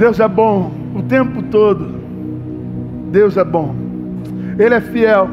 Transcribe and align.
Deus 0.00 0.18
é 0.18 0.26
bom 0.26 0.70
o 0.94 1.02
tempo 1.02 1.42
todo. 1.42 1.94
Deus 3.12 3.36
é 3.36 3.44
bom. 3.44 3.74
Ele 4.58 4.74
é 4.74 4.80
fiel, 4.80 5.28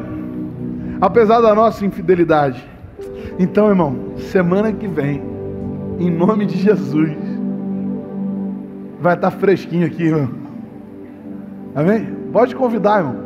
apesar 1.00 1.40
da 1.40 1.54
nossa 1.54 1.86
infidelidade. 1.86 2.62
Então, 3.38 3.70
irmão, 3.70 3.96
semana 4.18 4.70
que 4.70 4.86
vem, 4.86 5.22
em 5.98 6.10
nome 6.10 6.44
de 6.44 6.58
Jesus, 6.58 7.16
vai 9.00 9.14
estar 9.14 9.30
fresquinho 9.30 9.86
aqui, 9.86 10.02
irmão. 10.02 10.28
Amém? 11.74 12.06
Pode 12.30 12.54
convidar, 12.54 12.98
irmão. 12.98 13.16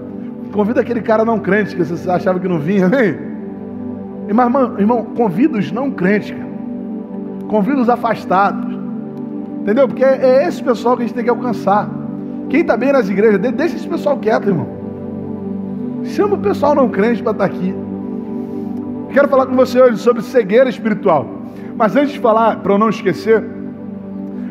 Convida 0.53 0.81
aquele 0.81 1.03
cara 1.03 1.25
não 1.25 1.41
crente 1.41 1.75
que 1.75 1.83
você 1.83 2.09
achava 2.09 2.39
que 2.39 2.47
não 2.47 2.61
vinha, 2.61 2.87
amém? 2.87 3.19
Irmão, 4.29 4.79
irmão, 4.79 5.05
convida 5.17 5.59
os 5.59 5.73
não 5.73 5.91
crentes, 5.91 6.31
cara. 6.31 6.53
Convida 7.49 7.81
os 7.81 7.89
afastados. 7.89 8.82
Entendeu? 9.63 9.87
Porque 9.89 10.05
é 10.05 10.47
esse 10.47 10.63
pessoal 10.63 10.97
que 10.97 11.05
a 11.05 11.07
gente 11.07 11.15
tem 11.15 11.25
que 11.25 11.31
alcançar. 11.31 11.89
Quem 12.51 12.61
está 12.61 12.77
bem 12.77 12.93
nas 12.93 13.09
igrejas, 13.09 13.41
deixa 13.41 13.77
esse 13.77 13.89
pessoal 13.89 14.19
quieto, 14.19 14.49
irmão. 14.49 14.67
Chama 16.05 16.35
o 16.35 16.39
pessoal 16.39 16.75
não 16.75 16.89
crente 16.89 17.23
para 17.23 17.33
estar 17.33 17.49
tá 17.49 17.55
aqui. 17.55 17.75
Quero 19.13 19.29
falar 19.29 19.47
com 19.47 19.55
você 19.55 19.81
hoje 19.81 19.99
sobre 19.99 20.23
cegueira 20.23 20.69
espiritual. 20.69 21.27
Mas 21.77 21.95
antes 21.95 22.13
de 22.13 22.19
falar, 22.19 22.57
para 22.57 22.73
eu 22.73 22.79
não 22.79 22.89
esquecer, 22.89 23.43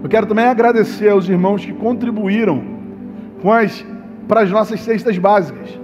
eu 0.01 0.09
quero 0.09 0.25
também 0.25 0.45
agradecer 0.45 1.09
aos 1.09 1.27
irmãos 1.27 1.63
que 1.63 1.73
contribuíram 1.73 2.63
com 3.41 3.51
as, 3.51 3.85
para 4.27 4.41
as 4.41 4.49
nossas 4.49 4.79
cestas 4.79 5.17
básicas. 5.17 5.77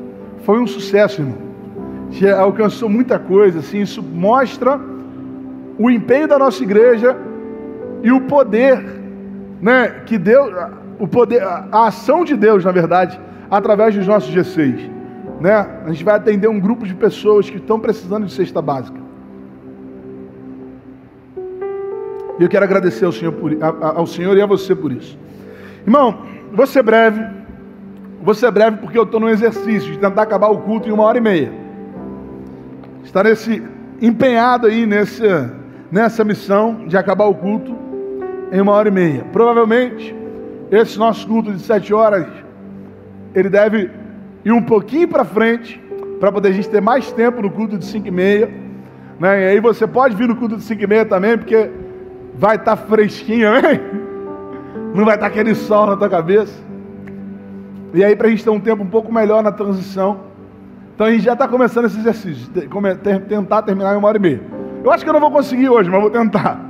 Foi 0.44 0.60
um 0.60 0.68
sucesso, 0.68 1.22
irmão. 1.22 1.38
Já 2.12 2.40
alcançou 2.40 2.88
muita 2.88 3.20
coisa, 3.20 3.60
assim, 3.60 3.82
isso 3.82 4.02
mostra 4.02 4.80
o 5.78 5.92
empenho 5.92 6.28
da 6.28 6.40
nossa 6.40 6.64
igreja 6.64 7.18
e 8.02 8.12
o 8.12 8.22
poder, 8.22 8.97
né, 9.62 10.02
que 10.06 10.18
Deus, 10.18 10.54
o 11.00 11.08
poder, 11.08 11.44
a 11.44 11.88
ação 11.88 12.24
de 12.24 12.36
Deus, 12.36 12.64
na 12.64 12.72
verdade, 12.72 13.20
através 13.50 13.96
dos 13.96 14.06
nossos 14.06 14.34
G6 14.34 14.98
né? 15.40 15.54
A 15.86 15.92
gente 15.92 16.04
vai 16.04 16.16
atender 16.16 16.48
um 16.48 16.60
grupo 16.60 16.86
de 16.86 16.96
pessoas 16.96 17.50
que 17.50 17.58
estão 17.58 17.80
precisando 17.80 18.26
de 18.26 18.34
cesta 18.34 18.62
básica. 18.62 19.00
E 22.40 22.44
eu 22.44 22.50
quero 22.50 22.64
agradecer 22.64 23.06
ao 23.06 23.12
Senhor, 23.12 23.32
por, 23.32 23.52
ao 23.62 24.06
Senhor 24.06 24.38
e 24.38 24.42
a 24.42 24.46
você 24.46 24.76
por 24.76 24.92
isso. 24.92 25.18
Irmão, 25.86 26.24
vou 26.52 26.68
ser 26.68 26.84
breve. 26.84 27.26
Vou 28.22 28.34
ser 28.34 28.52
breve 28.52 28.78
porque 28.78 28.98
eu 28.98 29.04
estou 29.04 29.20
no 29.20 29.30
exercício 29.30 29.92
de 29.92 29.98
tentar 29.98 30.24
acabar 30.24 30.50
o 30.50 30.60
culto 30.60 30.90
em 30.90 30.92
uma 30.92 31.04
hora 31.04 31.18
e 31.18 31.22
meia. 31.22 31.52
Está 33.04 33.24
nesse 33.24 33.64
empenhado 34.02 34.68
aí 34.68 34.86
nessa, 34.86 35.54
nessa 35.92 36.24
missão 36.24 36.86
de 36.88 36.98
acabar 36.98 37.26
o 37.26 37.36
culto 37.36 37.76
em 38.52 38.62
uma 38.62 38.72
hora 38.74 38.90
e 38.90 38.92
meia. 38.92 39.26
Provavelmente, 39.32 40.16
esse 40.72 40.98
nosso 40.98 41.28
culto 41.28 41.52
de 41.52 41.60
sete 41.60 41.94
horas, 41.94 42.28
ele 43.34 43.50
deve 43.50 43.90
e 44.48 44.52
um 44.52 44.62
pouquinho 44.62 45.10
para 45.10 45.26
frente, 45.26 45.78
para 46.22 46.32
poder 46.32 46.48
a 46.48 46.52
gente 46.54 46.70
ter 46.70 46.82
mais 46.82 47.12
tempo 47.12 47.42
no 47.42 47.52
culto 47.52 47.78
de 47.78 47.84
5 47.84 48.08
e 48.08 48.12
meia. 48.12 48.50
Né? 49.20 49.44
E 49.44 49.48
aí 49.50 49.60
você 49.60 49.86
pode 49.86 50.16
vir 50.16 50.26
no 50.26 50.38
culto 50.38 50.56
de 50.56 50.64
5 50.64 50.82
e 50.82 50.88
meia 50.88 51.06
também, 51.06 51.38
porque 51.38 51.70
vai 52.34 52.56
estar 52.56 52.78
tá 52.78 52.82
fresquinho, 52.82 53.50
amém? 53.50 53.82
Não 54.96 55.04
vai 55.04 55.16
estar 55.16 55.18
tá 55.18 55.28
aquele 55.28 55.54
sol 55.54 55.88
na 55.88 55.98
tua 55.98 56.08
cabeça. 56.08 56.54
E 57.94 58.04
aí 58.04 58.16
para 58.16 58.28
a 58.28 58.30
gente 58.30 58.42
ter 58.42 58.50
um 58.50 58.60
tempo 58.60 58.84
um 58.84 58.90
pouco 58.90 59.12
melhor 59.14 59.44
na 59.44 59.52
transição. 59.52 60.22
Então 60.96 61.08
a 61.08 61.12
gente 61.12 61.24
já 61.24 61.34
está 61.34 61.46
começando 61.46 61.86
esse 61.86 62.00
exercício, 62.00 62.50
tentar 63.28 63.64
terminar 63.64 63.96
em 63.96 63.98
uma 63.98 64.08
hora 64.08 64.18
e 64.18 64.22
meia. 64.22 64.42
Eu 64.82 64.92
acho 64.92 65.04
que 65.04 65.10
eu 65.10 65.14
não 65.14 65.20
vou 65.20 65.32
conseguir 65.32 65.68
hoje, 65.68 65.90
mas 65.90 66.02
vou 66.02 66.10
tentar. 66.10 66.67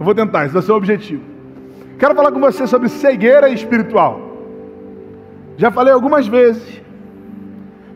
Eu 0.00 0.06
vou 0.06 0.14
tentar, 0.14 0.46
esse 0.46 0.62
ser 0.62 0.72
o 0.72 0.76
objetivo. 0.76 1.22
Quero 1.98 2.14
falar 2.14 2.32
com 2.32 2.40
você 2.40 2.66
sobre 2.66 2.88
cegueira 2.88 3.50
espiritual. 3.50 4.18
Já 5.58 5.70
falei 5.70 5.92
algumas 5.92 6.26
vezes 6.26 6.80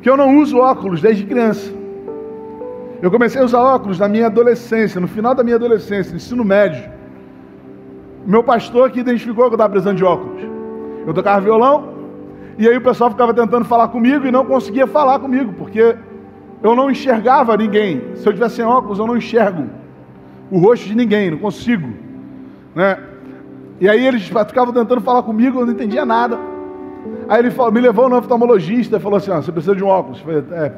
que 0.02 0.10
eu 0.10 0.14
não 0.14 0.36
uso 0.36 0.58
óculos 0.58 1.00
desde 1.00 1.25
criança. 1.25 1.72
Eu 3.00 3.10
comecei 3.10 3.41
a 3.41 3.44
usar 3.47 3.60
óculos 3.60 3.98
na 3.98 4.06
minha 4.06 4.26
adolescência, 4.26 5.00
no 5.00 5.09
final 5.09 5.34
da 5.34 5.43
minha 5.43 5.56
adolescência, 5.56 6.14
ensino 6.14 6.44
médio. 6.44 6.84
Meu 8.26 8.44
pastor 8.44 8.91
que 8.91 9.00
identificou 9.00 9.47
que 9.47 9.53
eu 9.53 9.56
estava 9.56 9.70
precisando 9.70 9.97
de 9.97 10.04
óculos. 10.04 10.43
Eu 11.06 11.14
tocava 11.14 11.41
violão, 11.41 11.94
e 12.59 12.69
aí 12.69 12.76
o 12.76 12.82
pessoal 12.82 13.10
ficava 13.10 13.32
tentando 13.32 13.64
falar 13.64 13.88
comigo 13.88 14.26
e 14.26 14.31
não 14.31 14.44
conseguia 14.44 14.87
falar 14.87 15.20
comigo, 15.20 15.54
porque 15.54 15.97
eu 16.62 16.76
não 16.76 16.91
enxergava 16.91 17.56
ninguém. 17.56 18.14
Se 18.14 18.28
eu 18.28 18.32
tivesse 18.34 18.60
óculos, 18.60 18.98
eu 18.98 19.06
não 19.06 19.16
enxergo 19.16 19.84
o 20.54 20.59
rosto 20.59 20.87
de 20.87 20.94
ninguém, 20.94 21.32
não 21.32 21.38
consigo. 21.38 21.88
Né? 22.76 22.97
E 23.81 23.88
aí 23.88 24.06
eles 24.06 24.22
ficavam 24.22 24.72
tentando 24.72 25.00
falar 25.00 25.25
comigo, 25.25 25.59
eu 25.59 25.66
não 25.66 25.72
entendia 25.72 26.06
nada. 26.06 26.38
Aí 27.28 27.41
ele 27.41 27.50
falou, 27.50 27.72
me 27.72 27.81
levou 27.81 28.09
no 28.09 28.16
oftalmologista 28.16 28.97
e 28.97 29.00
falou 29.00 29.16
assim: 29.16 29.32
ah, 29.32 29.43
você 29.43 29.50
precisa 29.50 29.75
de 29.75 29.82
um 29.82 29.88
óculos. 29.88 30.20
Falei, 30.20 30.44
é, 30.53 30.72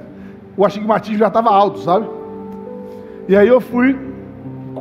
o 0.56 0.64
astigmatismo 0.64 1.18
já 1.18 1.28
estava 1.28 1.50
alto, 1.50 1.80
sabe? 1.80 2.08
E 3.28 3.36
aí 3.36 3.46
eu 3.46 3.60
fui, 3.60 3.98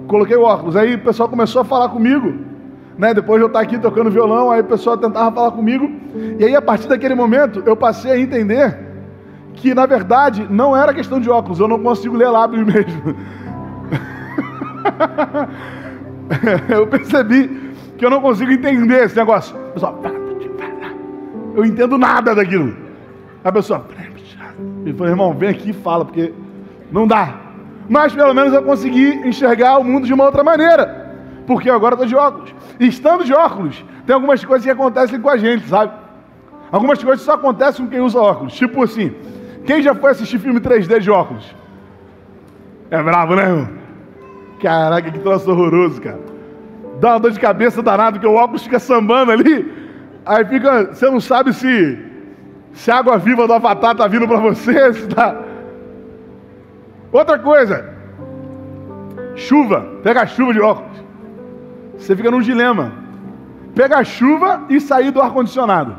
coloquei 0.08 0.38
o 0.38 0.44
óculos. 0.44 0.78
Aí 0.78 0.96
o 0.96 1.00
pessoal 1.00 1.28
começou 1.28 1.62
a 1.62 1.66
falar 1.66 1.90
comigo, 1.90 2.34
né? 2.98 3.14
Depois 3.14 3.38
de 3.38 3.44
eu 3.44 3.48
estar 3.48 3.60
aqui 3.60 3.78
tocando 3.78 4.10
violão, 4.10 4.50
aí 4.50 4.62
o 4.62 4.66
pessoal 4.66 4.98
tentava 4.98 5.30
falar 5.30 5.52
comigo. 5.52 5.92
E 6.40 6.46
aí 6.46 6.56
a 6.56 6.62
partir 6.62 6.88
daquele 6.88 7.16
momento 7.16 7.62
eu 7.66 7.76
passei 7.76 8.12
a 8.12 8.18
entender 8.18 8.80
que 9.56 9.74
na 9.74 9.86
verdade 9.86 10.48
não 10.50 10.76
era 10.76 10.94
questão 10.94 11.20
de 11.20 11.30
óculos, 11.30 11.60
eu 11.60 11.68
não 11.68 11.80
consigo 11.80 12.16
ler 12.16 12.30
lábios 12.30 12.64
mesmo. 12.66 13.14
eu 16.70 16.88
percebi 16.88 17.74
que 17.98 18.06
eu 18.06 18.10
não 18.10 18.22
consigo 18.22 18.52
entender 18.52 19.06
esse 19.06 19.16
negócio. 19.16 19.56
Pessoal, 19.74 20.02
eu 21.56 21.66
entendo 21.66 21.98
nada 21.98 22.36
daquilo. 22.36 22.76
A 23.44 23.52
pessoa, 23.52 23.86
ele 24.84 24.94
falou, 24.94 25.12
irmão, 25.12 25.34
vem 25.34 25.50
aqui 25.50 25.70
e 25.70 25.74
fala, 25.74 26.06
porque 26.06 26.34
não 26.92 27.08
dá. 27.08 27.36
Mas 27.88 28.14
pelo 28.14 28.34
menos 28.34 28.54
eu 28.54 28.64
consegui 28.64 29.28
enxergar 29.28 29.78
o 29.78 29.84
mundo 29.84 30.06
de 30.06 30.14
uma 30.14 30.26
outra 30.26 30.44
maneira. 30.44 31.06
Porque 31.46 31.70
agora 31.70 31.94
estou 31.94 32.08
de 32.08 32.16
óculos. 32.16 32.54
E 32.80 32.88
estando 32.88 33.24
de 33.24 33.34
óculos, 33.34 33.86
tem 34.06 34.14
algumas 34.14 34.44
coisas 34.44 34.66
que 34.66 34.72
acontecem 34.72 35.22
com 35.22 35.30
a 35.30 35.38
gente, 35.38 35.68
sabe? 35.68 35.94
Algumas 36.72 37.04
coisas 37.04 37.24
só 37.24 37.34
acontecem 37.34 37.86
com 37.86 37.92
quem 37.92 38.02
usa 38.02 38.20
óculos. 38.20 38.54
Tipo 38.54 38.84
assim, 38.84 39.14
quem 39.66 39.82
já 39.82 39.94
foi 39.94 40.12
assistir 40.12 40.40
filme 40.40 40.60
3D 40.60 41.00
de 41.00 41.12
óculos? 41.12 41.56
É 42.90 43.02
bravo, 43.02 43.36
né, 43.36 43.44
irmão? 43.44 43.85
Caraca, 44.62 45.12
que 45.12 45.20
troço 45.20 45.52
horroroso, 45.52 46.02
cara. 46.02 46.20
Dá 47.00 47.12
uma 47.12 47.20
dor 47.20 47.32
de 47.32 47.40
cabeça 47.40 47.82
danada, 47.82 48.14
porque 48.14 48.28
o 48.28 48.36
óculos 48.36 48.64
fica 48.64 48.80
sambando 48.80 49.32
ali. 49.32 49.72
Aí 50.26 50.46
fica, 50.46 50.86
você 50.86 51.10
não 51.10 51.20
sabe 51.20 51.54
se, 51.54 52.00
se 52.74 52.90
a 52.90 52.98
água 52.98 53.18
viva 53.18 53.48
do 53.48 53.54
avatar 53.54 53.92
está 53.92 54.08
vindo 54.08 54.28
para 54.28 54.40
você. 54.40 54.94
Se 54.94 55.08
tá... 55.08 55.36
Outra 57.12 57.40
coisa, 57.40 57.94
chuva, 59.36 59.86
pega 60.04 60.24
a 60.24 60.26
chuva 60.26 60.54
de 60.54 60.60
óculos. 60.60 61.04
Você 61.98 62.16
fica 62.16 62.32
num 62.32 62.42
dilema. 62.42 62.92
Pega 63.74 63.98
a 63.98 64.04
chuva 64.04 64.64
e 64.70 64.80
sair 64.82 65.12
do 65.12 65.22
ar-condicionado. 65.22 65.96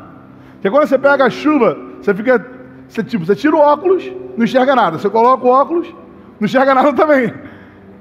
Porque 0.53 0.69
quando 0.69 0.87
você 0.87 0.97
pega 0.97 1.25
a 1.25 1.29
chuva, 1.29 1.77
você 2.01 2.13
fica. 2.13 2.45
Você, 2.87 3.03
tipo, 3.03 3.25
você 3.25 3.35
tira 3.35 3.55
o 3.55 3.59
óculos, 3.59 4.11
não 4.35 4.45
enxerga 4.45 4.75
nada. 4.75 4.97
Você 4.97 5.09
coloca 5.09 5.45
o 5.45 5.49
óculos, 5.49 5.87
não 6.39 6.45
enxerga 6.45 6.73
nada 6.75 6.93
também. 6.93 7.33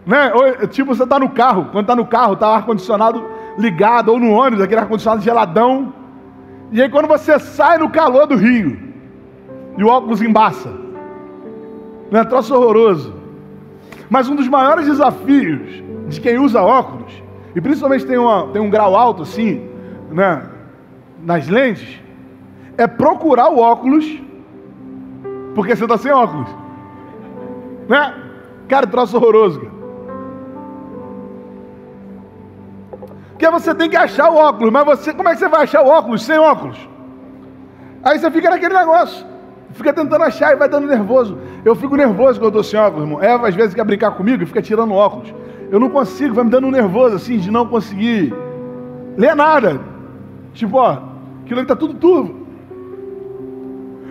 Né? 0.07 0.33
Ou, 0.33 0.69
tipo, 0.69 0.95
você 0.95 1.03
está 1.03 1.19
no 1.19 1.31
carro, 1.31 1.67
quando 1.73 1.85
está 1.85 1.97
no 1.97 2.07
carro, 2.07 2.35
está 2.35 2.49
o 2.49 2.55
ar-condicionado 2.55 3.25
ligado, 3.59 4.13
ou 4.13 4.21
no 4.21 4.31
ônibus, 4.31 4.61
aquele 4.61 4.81
ar-condicionado 4.81 5.23
geladão. 5.23 5.93
E 6.71 6.81
aí 6.81 6.89
quando 6.89 7.09
você 7.09 7.39
sai 7.41 7.79
no 7.79 7.91
calor 7.91 8.27
do 8.27 8.37
rio 8.37 8.79
e 9.77 9.83
o 9.83 9.89
óculos 9.89 10.23
embaça, 10.23 10.73
não 12.11 12.21
é 12.21 12.25
troço 12.25 12.55
horroroso. 12.55 13.15
Mas 14.09 14.29
um 14.29 14.37
dos 14.37 14.47
maiores 14.47 14.87
desafios 14.87 15.83
de 16.07 16.21
quem 16.21 16.39
usa 16.39 16.63
óculos, 16.63 17.13
e 17.55 17.61
principalmente 17.61 18.07
tem, 18.07 18.17
uma, 18.17 18.47
tem 18.49 18.63
um 18.63 18.71
grau 18.71 18.95
alto 18.95 19.23
assim, 19.23 19.69
né, 20.13 20.43
nas 21.21 21.49
lentes, 21.49 22.01
é 22.79 22.87
procurar 22.87 23.49
o 23.49 23.59
óculos, 23.59 24.05
porque 25.55 25.75
você 25.75 25.85
está 25.85 25.99
sem 25.99 26.13
óculos. 26.13 26.49
Né? 27.89 28.15
Cara, 28.69 28.87
troço 28.87 29.17
horroroso. 29.17 29.61
Cara. 29.61 29.76
Porque 33.37 33.51
você 33.51 33.75
tem 33.75 33.91
que 33.91 33.97
achar 33.99 34.31
o 34.31 34.37
óculos, 34.37 34.73
mas 34.73 34.87
você, 34.87 35.13
como 35.13 35.29
é 35.29 35.33
que 35.35 35.39
você 35.39 35.47
vai 35.47 35.65
achar 35.65 35.83
o 35.83 35.89
óculos 35.89 36.23
sem 36.23 36.39
óculos? 36.39 36.89
Aí 38.03 38.19
você 38.19 38.31
fica 38.31 38.49
naquele 38.49 38.73
negócio, 38.73 39.27
fica 39.73 39.93
tentando 39.93 40.25
achar 40.25 40.55
e 40.55 40.57
vai 40.57 40.67
dando 40.71 40.87
nervoso. 40.87 41.37
Eu 41.63 41.75
fico 41.75 41.97
nervoso 41.97 42.41
quando 42.41 42.55
eu 42.55 42.61
estou 42.61 42.65
sem 42.65 42.81
óculos, 42.81 43.05
irmão. 43.07 43.23
Eva 43.23 43.47
às 43.49 43.55
vezes 43.55 43.75
quer 43.75 43.85
brincar 43.85 44.13
comigo 44.13 44.43
e 44.43 44.47
fica 44.47 44.63
tirando 44.63 44.95
óculos. 44.95 45.35
Eu 45.71 45.79
não 45.79 45.91
consigo, 45.91 46.35
vai 46.35 46.45
me 46.45 46.51
dando 46.51 46.71
nervoso 46.71 47.17
assim 47.17 47.37
de 47.37 47.51
não 47.51 47.67
conseguir 47.67 48.35
ler 49.19 49.37
nada. 49.37 49.83
Tipo, 50.55 50.79
ó, 50.79 50.93
aquilo 51.43 51.61
ali 51.61 51.63
está 51.63 51.77
tudo 51.77 51.93
turvo. 51.93 52.47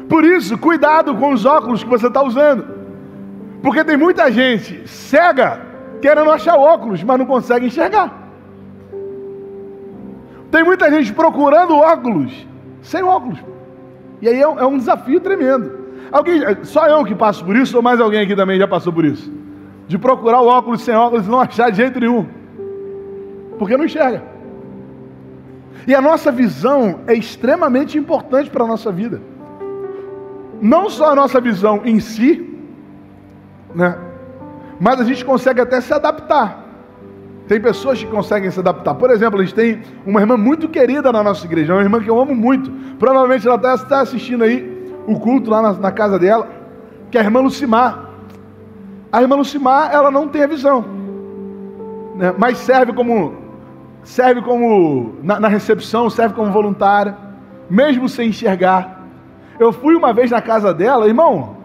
Por 0.08 0.24
isso, 0.24 0.56
cuidado 0.56 1.16
com 1.16 1.34
os 1.34 1.48
óculos 1.48 1.84
que 1.84 1.90
você 1.90 2.06
está 2.06 2.22
usando. 2.22 2.64
Porque 3.64 3.84
tem 3.84 3.98
muita 3.98 4.32
gente 4.32 4.88
cega 4.88 5.60
querendo 6.00 6.30
achar 6.30 6.58
óculos, 6.58 7.02
mas 7.02 7.18
não 7.18 7.26
consegue 7.26 7.66
enxergar. 7.66 8.25
Tem 10.56 10.64
muita 10.64 10.90
gente 10.90 11.12
procurando 11.12 11.76
óculos 11.76 12.32
sem 12.82 13.04
óculos. 13.04 13.38
E 14.22 14.30
aí 14.30 14.38
é 14.38 14.44
é 14.44 14.66
um 14.66 14.78
desafio 14.78 15.20
tremendo. 15.20 15.70
Alguém, 16.10 16.40
só 16.64 16.88
eu 16.88 17.04
que 17.04 17.14
passo 17.14 17.44
por 17.44 17.58
isso, 17.58 17.76
ou 17.76 17.84
mais 17.84 18.00
alguém 18.00 18.22
aqui 18.22 18.38
também 18.38 18.58
já 18.58 18.66
passou 18.66 18.94
por 18.94 19.04
isso? 19.04 19.30
De 19.86 19.98
procurar 19.98 20.40
o 20.40 20.48
óculos 20.48 20.82
sem 20.82 20.96
óculos 20.96 21.28
e 21.28 21.30
não 21.30 21.42
achar 21.42 21.72
de 21.72 21.76
jeito 21.76 22.00
nenhum. 22.00 22.26
Porque 23.60 23.76
não 23.76 23.84
enxerga. 23.84 24.24
E 25.86 25.94
a 25.94 26.00
nossa 26.00 26.32
visão 26.32 27.02
é 27.06 27.14
extremamente 27.14 27.98
importante 27.98 28.50
para 28.50 28.64
a 28.64 28.68
nossa 28.68 28.94
vida. 28.94 29.22
Não 30.62 30.90
só 30.90 31.12
a 31.12 31.16
nossa 31.16 31.42
visão 31.42 31.82
em 31.84 32.00
si, 32.00 32.58
né? 33.76 33.98
mas 34.80 35.02
a 35.02 35.04
gente 35.04 35.26
consegue 35.26 35.60
até 35.60 35.82
se 35.82 35.94
adaptar. 35.94 36.65
Tem 37.48 37.62
pessoas 37.62 38.00
que 38.00 38.10
conseguem 38.10 38.50
se 38.50 38.60
adaptar. 38.60 38.96
Por 38.96 39.12
exemplo, 39.12 39.40
a 39.40 39.44
gente 39.44 39.54
tem 39.54 39.82
uma 40.06 40.20
irmã 40.20 40.36
muito 40.36 40.68
querida 40.68 41.12
na 41.12 41.24
nossa 41.24 41.46
igreja, 41.46 41.74
uma 41.74 41.82
irmã 41.82 42.02
que 42.02 42.10
eu 42.10 42.20
amo 42.20 42.34
muito. 42.34 42.72
Provavelmente 42.98 43.48
ela 43.48 43.56
está 43.76 44.02
assistindo 44.02 44.44
aí 44.44 44.92
o 45.06 45.20
culto 45.20 45.52
lá 45.52 45.62
na, 45.62 45.74
na, 45.74 45.92
casa 45.92 46.18
dela, 46.18 46.48
que 47.12 47.18
é 47.18 47.22
a 47.22 47.24
irmã 47.24 47.42
Lucimar. 47.42 48.10
A 49.12 49.22
irmã 49.22 49.36
Lucimar, 49.36 49.94
ela 49.94 50.10
não 50.10 50.28
tem 50.28 50.44
a 50.44 50.48
visão, 50.48 50.84
né? 52.16 52.34
mas 52.38 52.58
serve 52.58 52.92
como 52.94 53.46
serve 54.04 54.42
como 54.42 55.16
na, 55.24 55.40
na 55.40 55.48
recepção, 55.48 56.10
serve 56.10 56.36
como 56.36 56.52
voluntária, 56.52 57.16
mesmo 57.70 58.10
sem 58.10 58.30
enxergar. 58.30 59.04
Eu 59.60 59.72
fui 59.72 59.96
uma 59.96 60.14
vez 60.14 60.32
na 60.32 60.42
casa 60.42 60.74
dela, 60.74 61.08
irmão, 61.08 61.58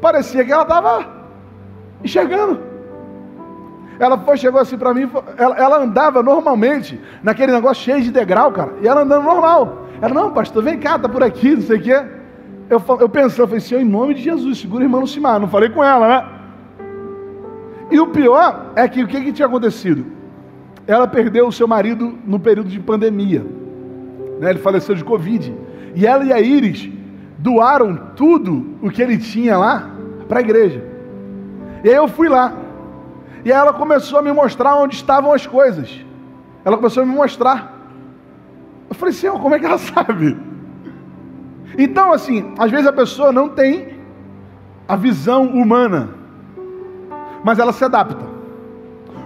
parecia 0.00 0.44
que 0.44 0.52
ela 0.52 0.62
estava 0.62 1.06
enxergando. 2.02 2.71
Ela 3.98 4.18
foi, 4.18 4.36
chegou 4.36 4.60
assim 4.60 4.76
para 4.76 4.92
mim, 4.94 5.08
ela, 5.36 5.56
ela, 5.56 5.82
andava 5.82 6.22
normalmente, 6.22 7.00
naquele 7.22 7.52
negócio 7.52 7.84
cheio 7.84 8.02
de 8.02 8.10
degrau, 8.10 8.50
cara, 8.52 8.72
e 8.80 8.88
ela 8.88 9.02
andando 9.02 9.24
normal. 9.24 9.86
Ela, 10.00 10.14
não, 10.14 10.30
pastor, 10.32 10.62
vem 10.62 10.78
cá, 10.78 10.98
tá 10.98 11.08
por 11.08 11.22
aqui, 11.22 11.54
não 11.54 11.62
sei 11.62 11.78
o 11.78 11.82
quê. 11.82 12.02
Eu, 12.68 12.82
eu 13.00 13.08
pensei, 13.08 13.42
eu 13.42 13.46
falei, 13.46 13.60
Senhor, 13.60 13.80
em 13.80 13.84
nome 13.84 14.14
de 14.14 14.22
Jesus, 14.22 14.58
segura 14.58 14.82
a 14.82 14.86
irmã 14.86 14.98
Lucimar. 14.98 15.38
Não 15.38 15.48
falei 15.48 15.68
com 15.68 15.84
ela, 15.84 16.08
né? 16.08 16.28
E 17.90 18.00
o 18.00 18.06
pior 18.08 18.72
é 18.74 18.88
que 18.88 19.02
o 19.04 19.06
que, 19.06 19.20
que 19.20 19.32
tinha 19.32 19.46
acontecido? 19.46 20.06
Ela 20.86 21.06
perdeu 21.06 21.46
o 21.46 21.52
seu 21.52 21.68
marido 21.68 22.18
no 22.24 22.40
período 22.40 22.70
de 22.70 22.80
pandemia. 22.80 23.44
Né? 24.40 24.50
Ele 24.50 24.58
faleceu 24.58 24.94
de 24.94 25.04
Covid. 25.04 25.54
E 25.94 26.06
ela 26.06 26.24
e 26.24 26.32
a 26.32 26.40
Iris 26.40 26.90
doaram 27.38 27.94
tudo 28.16 28.76
o 28.80 28.90
que 28.90 29.02
ele 29.02 29.18
tinha 29.18 29.58
lá 29.58 29.90
para 30.26 30.38
a 30.38 30.42
igreja. 30.42 30.82
E 31.84 31.88
aí 31.88 31.94
eu 31.94 32.08
fui 32.08 32.28
lá. 32.28 32.54
E 33.44 33.52
aí 33.52 33.58
ela 33.58 33.72
começou 33.72 34.18
a 34.18 34.22
me 34.22 34.32
mostrar 34.32 34.76
onde 34.76 34.94
estavam 34.94 35.32
as 35.32 35.46
coisas. 35.46 36.00
Ela 36.64 36.76
começou 36.76 37.02
a 37.02 37.06
me 37.06 37.14
mostrar. 37.14 37.72
Eu 38.88 38.94
falei, 38.94 39.12
Senhor, 39.12 39.40
como 39.40 39.54
é 39.54 39.58
que 39.58 39.66
ela 39.66 39.78
sabe? 39.78 40.36
Então, 41.76 42.12
assim, 42.12 42.52
às 42.58 42.70
vezes 42.70 42.86
a 42.86 42.92
pessoa 42.92 43.32
não 43.32 43.48
tem 43.48 43.98
a 44.86 44.94
visão 44.94 45.46
humana, 45.46 46.10
mas 47.42 47.58
ela 47.58 47.72
se 47.72 47.84
adapta. 47.84 48.24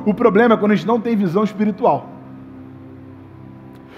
O 0.04 0.14
problema 0.14 0.54
é 0.54 0.56
quando 0.56 0.72
a 0.72 0.76
gente 0.76 0.86
não 0.86 1.00
tem 1.00 1.16
visão 1.16 1.42
espiritual. 1.42 2.08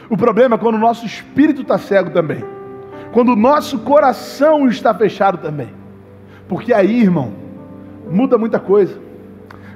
O 0.08 0.16
problema 0.16 0.54
é 0.54 0.58
quando 0.58 0.76
o 0.76 0.78
nosso 0.78 1.04
espírito 1.04 1.62
está 1.62 1.76
cego 1.76 2.10
também. 2.10 2.42
Quando 3.12 3.32
o 3.32 3.36
nosso 3.36 3.80
coração 3.80 4.66
está 4.66 4.94
fechado 4.94 5.38
também. 5.38 5.68
Porque 6.48 6.72
aí, 6.72 7.02
irmão, 7.02 7.32
muda 8.10 8.38
muita 8.38 8.58
coisa. 8.58 8.98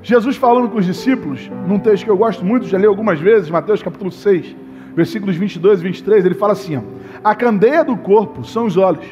Jesus 0.03 0.37
falando 0.37 0.69
com 0.69 0.79
os 0.79 0.87
discípulos, 0.87 1.49
num 1.67 1.79
texto 1.79 2.05
que 2.05 2.11
eu 2.11 2.17
gosto 2.17 2.45
muito, 2.45 2.67
já 2.67 2.77
li 2.77 2.87
algumas 2.87 3.21
vezes, 3.21 3.49
Mateus 3.49 3.81
capítulo 3.83 4.11
6, 4.11 4.57
versículos 4.97 5.37
22 5.37 5.81
e 5.81 5.83
23, 5.85 6.27
ele 6.27 6.35
fala 6.35 6.55
assim: 6.55 6.77
ó, 6.77 6.83
A 7.23 7.35
candeia 7.35 7.85
do 7.85 7.97
corpo 7.97 8.45
são 8.45 8.67
os 8.67 8.77
olhos. 8.77 9.07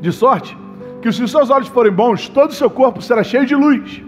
De 0.00 0.10
sorte 0.10 0.56
que 1.00 1.12
se 1.12 1.22
os 1.22 1.30
seus 1.30 1.48
olhos 1.50 1.68
forem 1.68 1.92
bons, 1.92 2.28
todo 2.28 2.50
o 2.50 2.54
seu 2.54 2.68
corpo 2.68 3.00
será 3.00 3.22
cheio 3.22 3.46
de 3.46 3.54
luz. 3.54 4.02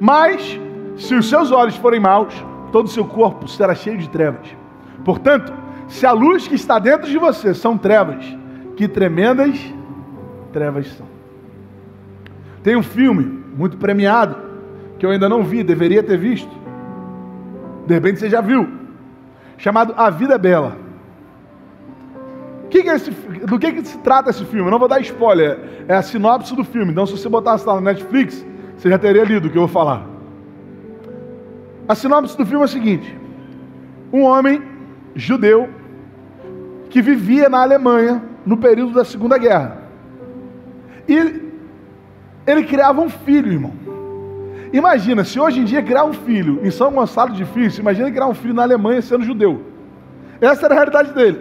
Mas, 0.00 0.58
se 0.96 1.14
os 1.14 1.28
seus 1.28 1.50
olhos 1.50 1.76
forem 1.76 2.00
maus, 2.00 2.32
todo 2.70 2.86
o 2.86 2.88
seu 2.88 3.04
corpo 3.04 3.46
será 3.48 3.74
cheio 3.74 3.98
de 3.98 4.08
trevas. 4.08 4.46
Portanto, 5.04 5.52
se 5.88 6.06
a 6.06 6.12
luz 6.12 6.48
que 6.48 6.54
está 6.54 6.78
dentro 6.78 7.08
de 7.08 7.18
você 7.18 7.52
são 7.52 7.76
trevas, 7.76 8.24
que 8.76 8.88
tremendas 8.88 9.60
trevas 10.52 10.86
são. 10.92 11.06
Tem 12.62 12.76
um 12.76 12.82
filme 12.82 13.41
muito 13.52 13.76
premiado 13.76 14.36
que 14.98 15.06
eu 15.06 15.10
ainda 15.10 15.28
não 15.28 15.42
vi, 15.42 15.62
deveria 15.62 16.02
ter 16.02 16.16
visto. 16.16 16.50
De 17.86 17.94
repente 17.94 18.20
você 18.20 18.30
já 18.30 18.40
viu, 18.40 18.68
chamado 19.58 19.94
A 19.96 20.08
Vida 20.10 20.34
é 20.34 20.38
Bela. 20.38 20.76
Que 22.70 22.82
que 22.82 22.88
é 22.88 22.94
esse, 22.94 23.10
do 23.10 23.58
que, 23.58 23.72
que 23.72 23.84
se 23.84 23.98
trata 23.98 24.30
esse 24.30 24.44
filme? 24.44 24.66
Eu 24.66 24.70
não 24.70 24.78
vou 24.78 24.88
dar 24.88 25.00
spoiler, 25.00 25.58
é 25.86 25.94
a 25.94 26.02
sinopse 26.02 26.54
do 26.54 26.64
filme. 26.64 26.90
Então, 26.90 27.04
se 27.04 27.12
você 27.12 27.28
botasse 27.28 27.66
lá 27.66 27.74
no 27.74 27.80
Netflix, 27.80 28.46
você 28.76 28.88
já 28.88 28.98
teria 28.98 29.24
lido 29.24 29.48
o 29.48 29.50
que 29.50 29.58
eu 29.58 29.62
vou 29.62 29.68
falar. 29.68 30.06
A 31.86 31.94
sinopse 31.94 32.36
do 32.36 32.46
filme 32.46 32.62
é 32.62 32.64
a 32.64 32.68
seguinte: 32.68 33.18
um 34.12 34.22
homem 34.22 34.62
judeu 35.14 35.68
que 36.88 37.02
vivia 37.02 37.48
na 37.48 37.60
Alemanha 37.60 38.22
no 38.46 38.56
período 38.56 38.92
da 38.92 39.04
Segunda 39.04 39.36
Guerra. 39.36 39.82
E 41.08 41.41
ele 42.46 42.64
criava 42.64 43.00
um 43.00 43.08
filho, 43.08 43.52
irmão. 43.52 43.72
Imagina, 44.72 45.22
se 45.24 45.38
hoje 45.38 45.60
em 45.60 45.64
dia 45.64 45.82
criar 45.82 46.04
um 46.04 46.12
filho 46.12 46.60
em 46.64 46.70
São 46.70 46.90
Gonçalo 46.90 47.32
é 47.32 47.36
difícil, 47.36 47.80
imagina 47.80 48.10
criar 48.10 48.26
um 48.26 48.34
filho 48.34 48.54
na 48.54 48.62
Alemanha 48.62 49.02
sendo 49.02 49.24
judeu. 49.24 49.62
Essa 50.40 50.66
era 50.66 50.74
a 50.74 50.76
realidade 50.76 51.12
dele. 51.12 51.40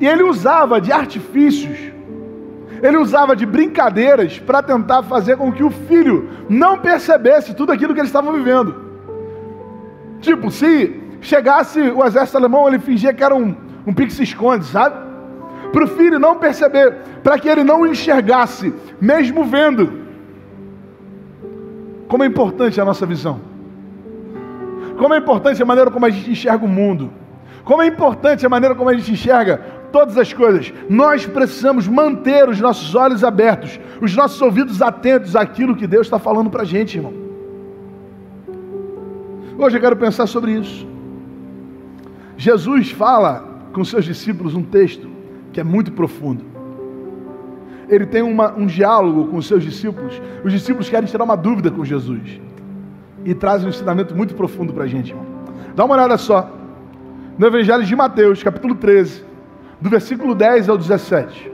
E 0.00 0.06
ele 0.06 0.22
usava 0.22 0.80
de 0.80 0.90
artifícios 0.90 1.92
ele 2.82 2.96
usava 2.96 3.36
de 3.36 3.46
brincadeiras 3.46 4.40
para 4.40 4.60
tentar 4.60 5.04
fazer 5.04 5.36
com 5.36 5.52
que 5.52 5.62
o 5.62 5.70
filho 5.70 6.28
não 6.48 6.78
percebesse 6.78 7.54
tudo 7.54 7.70
aquilo 7.70 7.94
que 7.94 8.00
eles 8.00 8.08
estavam 8.08 8.32
vivendo. 8.32 8.74
Tipo, 10.20 10.50
se 10.50 11.00
chegasse 11.20 11.80
o 11.80 12.04
exército 12.04 12.36
alemão, 12.36 12.66
ele 12.66 12.80
fingia 12.80 13.14
que 13.14 13.22
era 13.22 13.34
um, 13.34 13.54
um 13.86 13.94
pique-se-esconde, 13.94 14.64
sabe? 14.64 14.96
Para 15.72 15.84
o 15.84 15.86
filho 15.86 16.18
não 16.18 16.36
perceber, 16.36 16.96
para 17.22 17.38
que 17.38 17.48
ele 17.48 17.62
não 17.62 17.86
enxergasse, 17.86 18.74
mesmo 19.00 19.44
vendo. 19.44 20.01
Como 22.12 22.24
é 22.24 22.26
importante 22.26 22.78
a 22.78 22.84
nossa 22.84 23.06
visão. 23.06 23.40
Como 24.98 25.14
é 25.14 25.16
importante 25.16 25.62
a 25.62 25.64
maneira 25.64 25.90
como 25.90 26.04
a 26.04 26.10
gente 26.10 26.30
enxerga 26.30 26.62
o 26.62 26.68
mundo. 26.68 27.10
Como 27.64 27.80
é 27.80 27.86
importante 27.86 28.44
a 28.44 28.50
maneira 28.50 28.74
como 28.74 28.90
a 28.90 28.92
gente 28.92 29.12
enxerga 29.12 29.56
todas 29.90 30.18
as 30.18 30.30
coisas. 30.30 30.74
Nós 30.90 31.24
precisamos 31.24 31.88
manter 31.88 32.46
os 32.50 32.60
nossos 32.60 32.94
olhos 32.94 33.24
abertos, 33.24 33.80
os 33.98 34.14
nossos 34.14 34.42
ouvidos 34.42 34.82
atentos 34.82 35.34
àquilo 35.34 35.74
que 35.74 35.86
Deus 35.86 36.06
está 36.06 36.18
falando 36.18 36.50
para 36.50 36.64
a 36.64 36.66
gente, 36.66 36.98
irmão. 36.98 37.14
Hoje 39.56 39.78
eu 39.78 39.80
quero 39.80 39.96
pensar 39.96 40.26
sobre 40.26 40.52
isso. 40.52 40.86
Jesus 42.36 42.90
fala 42.90 43.42
com 43.72 43.82
seus 43.86 44.04
discípulos 44.04 44.54
um 44.54 44.62
texto 44.62 45.08
que 45.50 45.60
é 45.60 45.64
muito 45.64 45.90
profundo. 45.92 46.51
Ele 47.94 48.06
tem 48.06 48.22
uma, 48.22 48.52
um 48.52 48.66
diálogo 48.66 49.28
com 49.28 49.36
os 49.36 49.46
seus 49.46 49.62
discípulos. 49.62 50.20
Os 50.42 50.52
discípulos 50.52 50.88
querem 50.88 51.08
tirar 51.08 51.24
uma 51.24 51.36
dúvida 51.36 51.70
com 51.70 51.84
Jesus. 51.84 52.40
E 53.24 53.34
traz 53.34 53.64
um 53.64 53.68
ensinamento 53.68 54.14
muito 54.16 54.34
profundo 54.34 54.72
para 54.72 54.84
a 54.84 54.86
gente, 54.86 55.10
irmão. 55.10 55.26
Dá 55.76 55.84
uma 55.84 55.94
olhada 55.94 56.16
só. 56.16 56.50
No 57.38 57.46
Evangelho 57.46 57.84
de 57.84 57.94
Mateus, 57.94 58.42
capítulo 58.42 58.74
13 58.74 59.32
do 59.82 59.90
versículo 59.90 60.32
10 60.32 60.68
ao 60.68 60.78
17. 60.78 61.50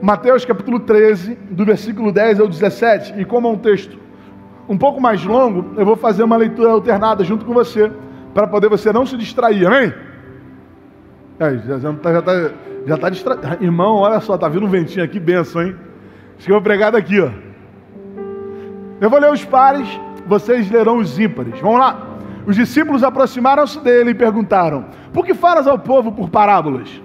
Mateus 0.00 0.44
capítulo 0.44 0.80
13, 0.80 1.36
do 1.50 1.66
versículo 1.66 2.10
10 2.10 2.40
ao 2.40 2.48
17, 2.48 3.20
e 3.20 3.24
como 3.26 3.46
é 3.46 3.50
um 3.50 3.58
texto 3.58 3.98
um 4.66 4.78
pouco 4.78 5.00
mais 5.00 5.22
longo, 5.22 5.78
eu 5.78 5.84
vou 5.84 5.96
fazer 5.96 6.22
uma 6.22 6.36
leitura 6.36 6.70
alternada 6.70 7.22
junto 7.22 7.44
com 7.44 7.52
você, 7.52 7.92
para 8.32 8.46
poder 8.46 8.70
você 8.70 8.90
não 8.90 9.04
se 9.04 9.18
distrair, 9.18 9.66
amém? 9.66 9.92
É, 11.42 11.58
já 11.58 11.90
está 11.90 12.12
já 12.12 12.22
tá, 12.22 12.50
já 12.86 12.96
tá 12.96 13.10
distraído. 13.10 13.64
Irmão, 13.64 13.96
olha 13.96 14.20
só, 14.20 14.38
tá 14.38 14.48
vindo 14.48 14.64
um 14.64 14.68
ventinho 14.68 15.04
aqui, 15.04 15.18
benção, 15.18 15.60
hein? 15.60 15.74
Acho 16.36 16.46
que 16.46 16.52
eu 16.52 16.54
vou 16.54 16.62
pregar 16.62 16.92
daqui, 16.92 17.20
ó. 17.20 17.30
Eu 19.00 19.10
vou 19.10 19.18
ler 19.18 19.32
os 19.32 19.44
pares, 19.44 19.88
vocês 20.24 20.70
lerão 20.70 20.98
os 20.98 21.18
ímpares. 21.18 21.58
Vamos 21.58 21.80
lá. 21.80 22.00
Os 22.46 22.54
discípulos 22.54 23.02
aproximaram-se 23.02 23.80
dele 23.80 24.10
e 24.10 24.14
perguntaram: 24.14 24.84
Por 25.12 25.26
que 25.26 25.34
falas 25.34 25.66
ao 25.66 25.76
povo 25.76 26.12
por 26.12 26.30
parábolas? 26.30 27.02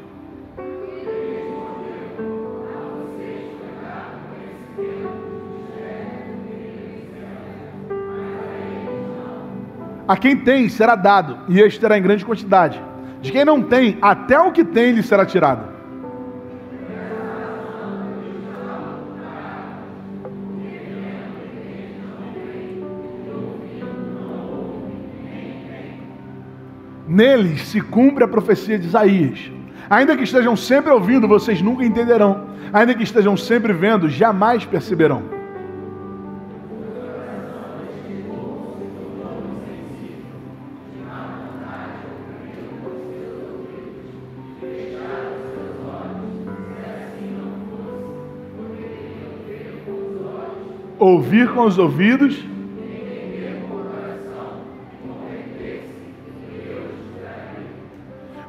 A 10.07 10.15
quem 10.15 10.37
tem 10.37 10.69
será 10.69 10.95
dado, 10.95 11.39
e 11.49 11.59
este 11.59 11.79
terá 11.79 11.97
em 11.97 12.03
grande 12.03 12.23
quantidade. 12.23 12.79
De 13.21 13.31
quem 13.31 13.43
não 13.43 13.61
tem, 13.61 13.97
até 14.01 14.39
o 14.39 14.51
que 14.51 14.63
tem 14.63 14.91
lhe 14.91 15.03
será 15.03 15.25
tirado. 15.25 15.77
Neles 27.07 27.61
se 27.61 27.81
cumpre 27.81 28.23
a 28.23 28.27
profecia 28.27 28.77
de 28.77 28.85
Isaías. 28.85 29.51
Ainda 29.89 30.15
que 30.17 30.23
estejam 30.23 30.55
sempre 30.55 30.91
ouvindo, 30.91 31.27
vocês 31.27 31.61
nunca 31.61 31.85
entenderão. 31.85 32.47
Ainda 32.73 32.93
que 32.93 33.03
estejam 33.03 33.37
sempre 33.37 33.71
vendo, 33.71 34.09
jamais 34.09 34.65
perceberão. 34.65 35.36
Ouvir 50.99 51.49
com 51.53 51.65
os 51.65 51.77
ouvidos. 51.77 52.43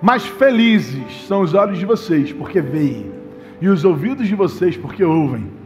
Mas 0.00 0.24
felizes 0.24 1.26
são 1.26 1.40
os 1.40 1.54
olhos 1.54 1.78
de 1.78 1.84
vocês, 1.84 2.32
porque 2.32 2.60
veem, 2.60 3.10
e 3.60 3.68
os 3.68 3.84
ouvidos 3.84 4.28
de 4.28 4.34
vocês, 4.34 4.76
porque 4.76 5.02
ouvem. 5.02 5.57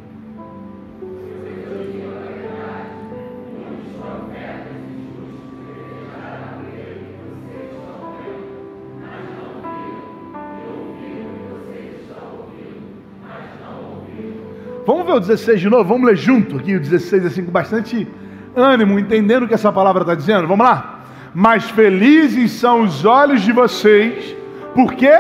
Ver 15.13 15.17
o 15.17 15.21
16 15.21 15.61
de 15.61 15.69
novo? 15.69 15.85
Vamos 15.85 16.07
ler 16.07 16.17
junto 16.17 16.57
aqui 16.57 16.75
o 16.75 16.81
16, 16.81 17.27
assim, 17.27 17.45
com 17.45 17.53
bastante 17.53 18.09
ânimo, 18.57 18.99
entendendo 18.99 19.45
o 19.45 19.49
que 19.49 19.55
essa 19.55 19.73
palavra 19.73 20.03
está 20.03 20.15
dizendo. 20.15 20.47
Vamos 20.47 20.65
lá? 20.65 21.01
Mas 21.35 21.71
felizes 21.71 22.53
são 22.53 22.83
os 22.83 23.05
olhos 23.05 23.43
de 23.43 23.53
vocês, 23.53 24.37
porque 24.75 25.11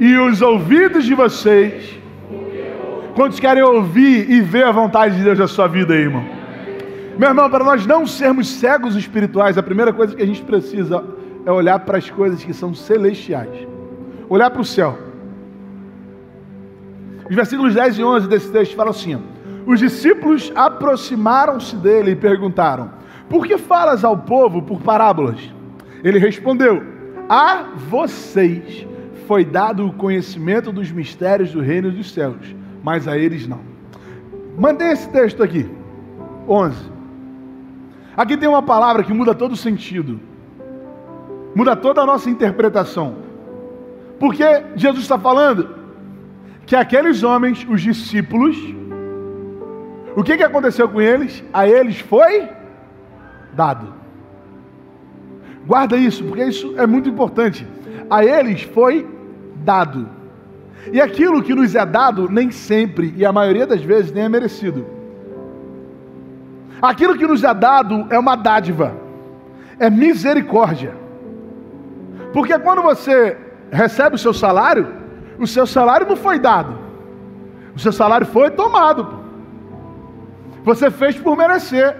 e 0.00 0.16
os 0.16 0.42
ouvidos 0.42 1.04
de 1.04 1.14
vocês. 1.14 1.98
Quantos 3.14 3.38
querem 3.38 3.62
ouvir 3.62 4.28
e 4.28 4.40
ver 4.40 4.64
a 4.64 4.72
vontade 4.72 5.16
de 5.16 5.22
Deus 5.22 5.38
na 5.38 5.46
sua 5.46 5.68
vida 5.68 5.94
aí, 5.94 6.00
irmão? 6.00 6.24
Meu 7.16 7.28
irmão, 7.28 7.48
para 7.48 7.62
nós 7.62 7.86
não 7.86 8.04
sermos 8.06 8.48
cegos 8.48 8.96
espirituais, 8.96 9.56
a 9.56 9.62
primeira 9.62 9.92
coisa 9.92 10.16
que 10.16 10.22
a 10.22 10.26
gente 10.26 10.42
precisa 10.42 11.04
é 11.46 11.50
olhar 11.50 11.78
para 11.80 11.98
as 11.98 12.10
coisas 12.10 12.42
que 12.42 12.52
são 12.52 12.74
celestiais. 12.74 13.68
Olhar 14.28 14.50
para 14.50 14.62
o 14.62 14.64
céu. 14.64 14.98
Os 17.28 17.34
versículos 17.34 17.74
10 17.74 17.98
e 17.98 18.04
11 18.04 18.28
desse 18.28 18.50
texto 18.50 18.76
falam 18.76 18.90
assim: 18.90 19.20
Os 19.66 19.80
discípulos 19.80 20.52
aproximaram-se 20.54 21.76
dele 21.76 22.12
e 22.12 22.16
perguntaram: 22.16 22.90
Por 23.28 23.46
que 23.46 23.56
falas 23.56 24.04
ao 24.04 24.16
povo 24.16 24.62
por 24.62 24.80
parábolas? 24.82 25.38
Ele 26.02 26.18
respondeu: 26.18 26.82
A 27.28 27.64
vocês 27.88 28.86
foi 29.26 29.44
dado 29.44 29.86
o 29.86 29.92
conhecimento 29.92 30.70
dos 30.70 30.90
mistérios 30.92 31.52
do 31.52 31.60
reino 31.60 31.90
dos 31.90 32.12
céus, 32.12 32.54
mas 32.82 33.08
a 33.08 33.16
eles 33.16 33.46
não. 33.48 33.60
Mandei 34.58 34.88
esse 34.88 35.08
texto 35.08 35.42
aqui, 35.42 35.68
11. 36.48 36.92
Aqui 38.16 38.36
tem 38.36 38.48
uma 38.48 38.62
palavra 38.62 39.02
que 39.02 39.12
muda 39.12 39.34
todo 39.34 39.52
o 39.52 39.56
sentido, 39.56 40.20
muda 41.54 41.74
toda 41.74 42.02
a 42.02 42.06
nossa 42.06 42.28
interpretação. 42.28 43.16
Porque 44.20 44.44
Jesus 44.76 45.02
está 45.02 45.18
falando 45.18 45.83
que 46.66 46.74
aqueles 46.74 47.22
homens, 47.22 47.66
os 47.68 47.80
discípulos, 47.82 48.56
o 50.16 50.22
que, 50.22 50.36
que 50.36 50.42
aconteceu 50.42 50.88
com 50.88 51.00
eles? 51.00 51.42
A 51.52 51.68
eles 51.68 52.00
foi 52.00 52.48
dado. 53.52 53.92
Guarda 55.66 55.96
isso, 55.96 56.24
porque 56.24 56.44
isso 56.44 56.74
é 56.76 56.86
muito 56.86 57.08
importante. 57.08 57.66
A 58.08 58.24
eles 58.24 58.62
foi 58.62 59.06
dado. 59.56 60.08
E 60.92 61.00
aquilo 61.00 61.42
que 61.42 61.54
nos 61.54 61.74
é 61.74 61.84
dado, 61.84 62.28
nem 62.28 62.50
sempre, 62.50 63.14
e 63.16 63.24
a 63.24 63.32
maioria 63.32 63.66
das 63.66 63.82
vezes, 63.82 64.12
nem 64.12 64.24
é 64.24 64.28
merecido. 64.28 64.86
Aquilo 66.80 67.16
que 67.16 67.26
nos 67.26 67.42
é 67.42 67.54
dado 67.54 68.06
é 68.10 68.18
uma 68.18 68.36
dádiva, 68.36 68.94
é 69.78 69.88
misericórdia. 69.88 70.94
Porque 72.32 72.58
quando 72.58 72.82
você 72.82 73.36
recebe 73.70 74.16
o 74.16 74.18
seu 74.18 74.34
salário, 74.34 75.03
o 75.38 75.46
seu 75.46 75.66
salário 75.66 76.06
não 76.06 76.16
foi 76.16 76.38
dado. 76.38 76.74
O 77.74 77.78
seu 77.78 77.92
salário 77.92 78.26
foi 78.26 78.50
tomado. 78.50 79.24
Você 80.64 80.90
fez 80.90 81.16
por 81.16 81.36
merecer. 81.36 81.96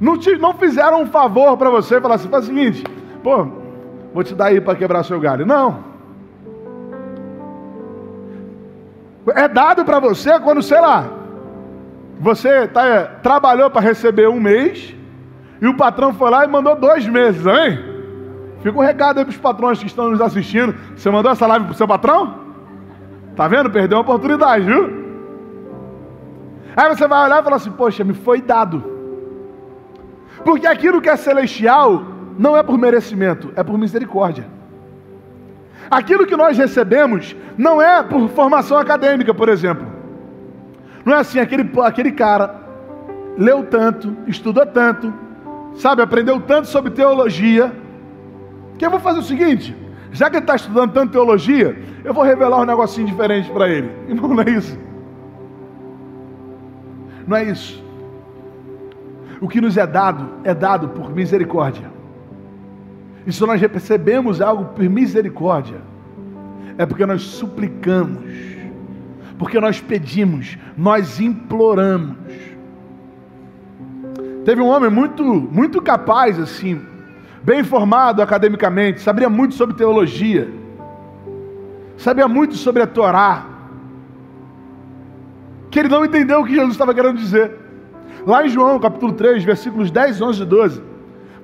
Não, 0.00 0.18
te, 0.18 0.36
não 0.36 0.54
fizeram 0.54 1.02
um 1.02 1.06
favor 1.06 1.56
para 1.56 1.70
você 1.70 2.00
falaram 2.00 2.14
assim: 2.14 2.28
faz 2.28 2.44
o 2.44 2.46
seguinte, 2.48 2.84
pô, 3.22 3.46
vou 4.12 4.24
te 4.24 4.34
dar 4.34 4.46
aí 4.46 4.60
para 4.60 4.74
quebrar 4.74 5.04
seu 5.04 5.20
galho. 5.20 5.46
Não. 5.46 5.94
É 9.34 9.48
dado 9.48 9.84
para 9.84 9.98
você 9.98 10.38
quando, 10.40 10.62
sei 10.62 10.80
lá, 10.80 11.08
você 12.20 12.68
tá, 12.68 12.86
é, 12.86 13.04
trabalhou 13.22 13.70
para 13.70 13.80
receber 13.80 14.28
um 14.28 14.38
mês 14.38 14.94
e 15.60 15.66
o 15.66 15.76
patrão 15.76 16.12
foi 16.12 16.30
lá 16.30 16.44
e 16.44 16.48
mandou 16.48 16.76
dois 16.76 17.06
meses, 17.06 17.46
hein? 17.46 17.78
Fica 18.62 18.78
um 18.78 18.82
recado 18.82 19.18
aí 19.18 19.24
para 19.24 19.30
os 19.30 19.38
patrões 19.38 19.78
que 19.78 19.86
estão 19.86 20.10
nos 20.10 20.20
assistindo. 20.20 20.74
Você 20.96 21.10
mandou 21.10 21.30
essa 21.30 21.46
live 21.46 21.66
para 21.66 21.72
o 21.72 21.76
seu 21.76 21.88
patrão? 21.88 22.43
Tá 23.36 23.48
vendo? 23.48 23.70
Perdeu 23.70 23.98
a 23.98 24.00
oportunidade, 24.00 24.64
viu? 24.64 25.04
Aí 26.76 26.88
você 26.88 27.06
vai 27.06 27.24
olhar 27.24 27.40
e 27.40 27.44
falar 27.44 27.56
assim: 27.56 27.70
Poxa, 27.70 28.04
me 28.04 28.14
foi 28.14 28.40
dado. 28.40 28.92
Porque 30.44 30.66
aquilo 30.66 31.00
que 31.00 31.08
é 31.08 31.16
celestial 31.16 32.02
não 32.38 32.56
é 32.56 32.62
por 32.62 32.76
merecimento, 32.76 33.52
é 33.56 33.62
por 33.62 33.78
misericórdia. 33.78 34.46
Aquilo 35.90 36.26
que 36.26 36.36
nós 36.36 36.56
recebemos 36.56 37.36
não 37.56 37.80
é 37.80 38.02
por 38.02 38.28
formação 38.30 38.78
acadêmica, 38.78 39.32
por 39.32 39.48
exemplo. 39.48 39.86
Não 41.04 41.14
é 41.14 41.18
assim, 41.18 41.38
aquele, 41.38 41.70
aquele 41.82 42.12
cara 42.12 42.62
leu 43.36 43.64
tanto, 43.64 44.16
estudou 44.26 44.66
tanto, 44.66 45.12
sabe, 45.76 46.02
aprendeu 46.02 46.40
tanto 46.40 46.68
sobre 46.68 46.90
teologia, 46.90 47.72
que 48.78 48.86
eu 48.86 48.90
vou 48.90 49.00
fazer 49.00 49.18
o 49.20 49.22
seguinte: 49.22 49.76
já 50.14 50.30
que 50.30 50.36
ele 50.36 50.44
está 50.44 50.54
estudando 50.54 50.92
tanto 50.92 51.10
teologia, 51.10 51.76
eu 52.04 52.14
vou 52.14 52.22
revelar 52.22 52.60
um 52.60 52.64
negocinho 52.64 53.04
diferente 53.04 53.50
para 53.50 53.68
ele. 53.68 53.90
Irmão, 54.08 54.32
não 54.32 54.42
é 54.44 54.50
isso. 54.50 54.78
Não 57.26 57.36
é 57.36 57.44
isso. 57.44 57.84
O 59.40 59.48
que 59.48 59.60
nos 59.60 59.76
é 59.76 59.84
dado 59.84 60.30
é 60.44 60.54
dado 60.54 60.90
por 60.90 61.12
misericórdia. 61.12 61.90
E 63.26 63.32
se 63.32 63.44
nós 63.44 63.60
recebemos 63.60 64.40
algo 64.40 64.66
por 64.66 64.88
misericórdia, 64.88 65.80
é 66.78 66.86
porque 66.86 67.04
nós 67.04 67.22
suplicamos, 67.22 68.22
porque 69.36 69.58
nós 69.58 69.80
pedimos, 69.80 70.56
nós 70.76 71.18
imploramos. 71.18 72.16
Teve 74.44 74.60
um 74.60 74.68
homem 74.68 74.90
muito, 74.90 75.24
muito 75.24 75.82
capaz 75.82 76.38
assim, 76.38 76.80
bem 77.44 77.62
formado 77.62 78.22
academicamente, 78.22 79.00
sabia 79.00 79.28
muito 79.28 79.54
sobre 79.54 79.76
teologia, 79.76 80.50
sabia 81.96 82.26
muito 82.26 82.54
sobre 82.54 82.82
a 82.82 82.86
Torá, 82.86 83.44
que 85.70 85.78
ele 85.78 85.88
não 85.88 86.04
entendeu 86.04 86.40
o 86.40 86.44
que 86.44 86.54
Jesus 86.54 86.72
estava 86.72 86.94
querendo 86.94 87.18
dizer. 87.18 87.52
Lá 88.26 88.46
em 88.46 88.48
João, 88.48 88.80
capítulo 88.80 89.12
3, 89.12 89.44
versículos 89.44 89.90
10, 89.90 90.22
11 90.22 90.42
e 90.42 90.46
12, 90.46 90.82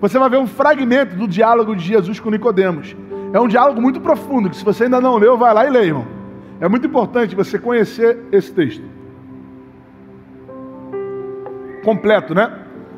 você 0.01 0.19
vai 0.19 0.31
ver 0.31 0.39
um 0.39 0.47
fragmento 0.47 1.15
do 1.15 1.29
diálogo 1.29 1.77
de 1.77 1.85
Jesus 1.85 2.19
com 2.19 2.31
Nicodemos. 2.31 2.97
É 3.35 3.39
um 3.39 3.47
diálogo 3.47 3.83
muito 3.83 4.01
profundo, 4.01 4.49
que 4.49 4.57
se 4.57 4.65
você 4.65 4.85
ainda 4.85 5.01
não 5.01 5.19
leu, 5.19 5.37
vai 5.37 5.53
lá 5.53 5.67
e 5.67 5.71
leia, 5.71 5.85
irmão. 5.85 6.07
É 6.59 6.69
muito 6.69 6.87
importante 6.87 7.37
você 7.37 7.59
conhecer 7.59 8.19
esse 8.33 8.51
texto. 8.53 8.83
Completo, 11.85 12.35
né? 12.35 12.51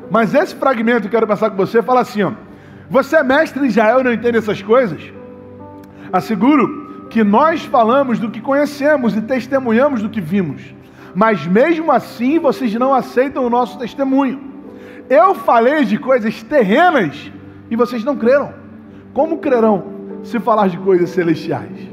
Mas 0.09 0.33
esse 0.33 0.55
fragmento 0.55 1.01
que 1.01 1.07
eu 1.07 1.11
quero 1.11 1.27
passar 1.27 1.49
com 1.49 1.57
você 1.57 1.81
fala 1.81 2.01
assim, 2.01 2.23
ó. 2.23 2.31
Você 2.93 3.15
é 3.15 3.23
mestre 3.23 3.65
Israel 3.65 4.01
e 4.01 4.03
não 4.03 4.13
entende 4.13 4.37
essas 4.37 4.61
coisas? 4.61 5.01
Asseguro 6.11 7.07
que 7.09 7.23
nós 7.23 7.65
falamos 7.65 8.19
do 8.19 8.29
que 8.29 8.39
conhecemos 8.39 9.17
e 9.17 9.21
testemunhamos 9.23 10.03
do 10.03 10.11
que 10.11 10.21
vimos, 10.21 10.61
mas 11.15 11.43
mesmo 11.47 11.91
assim 11.91 12.37
vocês 12.37 12.71
não 12.75 12.93
aceitam 12.93 13.47
o 13.47 13.49
nosso 13.49 13.79
testemunho. 13.79 14.39
Eu 15.09 15.33
falei 15.33 15.85
de 15.85 15.97
coisas 15.97 16.43
terrenas 16.43 17.31
e 17.67 17.75
vocês 17.75 18.03
não 18.03 18.15
creram. 18.15 18.53
Como 19.11 19.39
crerão 19.39 19.85
se 20.23 20.39
falar 20.39 20.67
de 20.67 20.77
coisas 20.77 21.09
celestiais? 21.09 21.89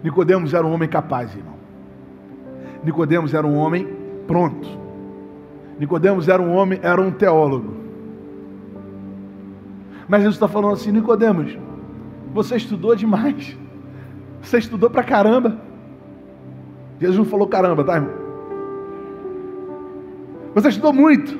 Nicodemos 0.00 0.54
era 0.54 0.64
um 0.64 0.72
homem 0.72 0.88
capaz, 0.88 1.34
irmão. 1.34 1.56
Nicodemos 2.84 3.34
era 3.34 3.44
um 3.44 3.56
homem 3.56 3.88
pronto. 4.28 4.68
Nicodemos 5.76 6.28
era 6.28 6.40
um 6.40 6.54
homem, 6.54 6.78
era 6.84 7.00
um 7.00 7.10
teólogo. 7.10 7.83
Mas 10.08 10.20
Jesus 10.20 10.36
está 10.36 10.48
falando 10.48 10.74
assim, 10.74 10.92
Nicodemos, 10.92 11.56
você 12.32 12.56
estudou 12.56 12.94
demais. 12.94 13.56
Você 14.42 14.58
estudou 14.58 14.90
pra 14.90 15.02
caramba. 15.02 15.58
Jesus 17.00 17.18
não 17.18 17.24
falou 17.24 17.46
caramba, 17.46 17.82
tá, 17.84 17.94
irmão? 17.94 18.12
Você 20.54 20.68
estudou 20.68 20.92
muito. 20.92 21.38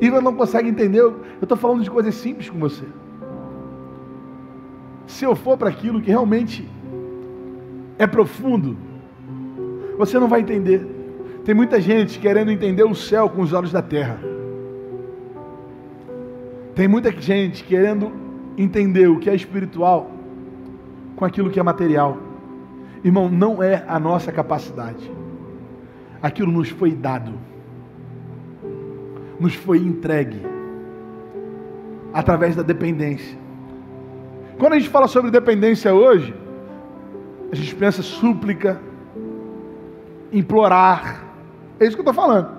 e 0.00 0.08
não 0.08 0.34
consegue 0.34 0.68
entender. 0.68 1.00
Eu 1.00 1.20
estou 1.42 1.58
falando 1.58 1.82
de 1.82 1.90
coisas 1.90 2.14
simples 2.14 2.48
com 2.48 2.58
você. 2.58 2.84
Se 5.06 5.24
eu 5.24 5.34
for 5.34 5.56
para 5.56 5.68
aquilo 5.68 6.00
que 6.00 6.10
realmente 6.10 6.68
é 7.98 8.06
profundo, 8.06 8.76
você 9.98 10.18
não 10.18 10.28
vai 10.28 10.40
entender. 10.40 10.86
Tem 11.44 11.54
muita 11.54 11.80
gente 11.80 12.18
querendo 12.18 12.50
entender 12.50 12.84
o 12.84 12.94
céu 12.94 13.28
com 13.28 13.42
os 13.42 13.52
olhos 13.52 13.72
da 13.72 13.82
terra. 13.82 14.20
Tem 16.78 16.86
muita 16.86 17.10
gente 17.10 17.64
querendo 17.64 18.12
entender 18.56 19.08
o 19.08 19.18
que 19.18 19.28
é 19.28 19.34
espiritual 19.34 20.12
com 21.16 21.24
aquilo 21.24 21.50
que 21.50 21.58
é 21.58 21.62
material. 21.64 22.16
Irmão, 23.02 23.28
não 23.28 23.60
é 23.60 23.84
a 23.88 23.98
nossa 23.98 24.30
capacidade. 24.30 25.10
Aquilo 26.22 26.52
nos 26.52 26.68
foi 26.68 26.92
dado, 26.92 27.32
nos 29.40 29.56
foi 29.56 29.78
entregue 29.78 30.40
através 32.14 32.54
da 32.54 32.62
dependência. 32.62 33.36
Quando 34.56 34.74
a 34.74 34.78
gente 34.78 34.88
fala 34.88 35.08
sobre 35.08 35.32
dependência 35.32 35.92
hoje, 35.92 36.32
a 37.50 37.56
gente 37.56 37.74
pensa 37.74 38.02
súplica, 38.02 38.80
implorar. 40.32 41.24
É 41.80 41.86
isso 41.86 41.96
que 41.96 42.02
eu 42.02 42.08
estou 42.08 42.14
falando. 42.14 42.50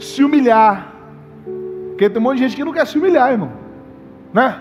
Se 0.00 0.24
humilhar. 0.24 0.89
Porque 2.00 2.08
tem 2.08 2.18
um 2.18 2.22
monte 2.22 2.38
de 2.38 2.44
gente 2.44 2.56
que 2.56 2.64
não 2.64 2.72
quer 2.72 2.86
se 2.86 2.96
humilhar, 2.96 3.30
irmão. 3.30 3.52
Né? 4.32 4.58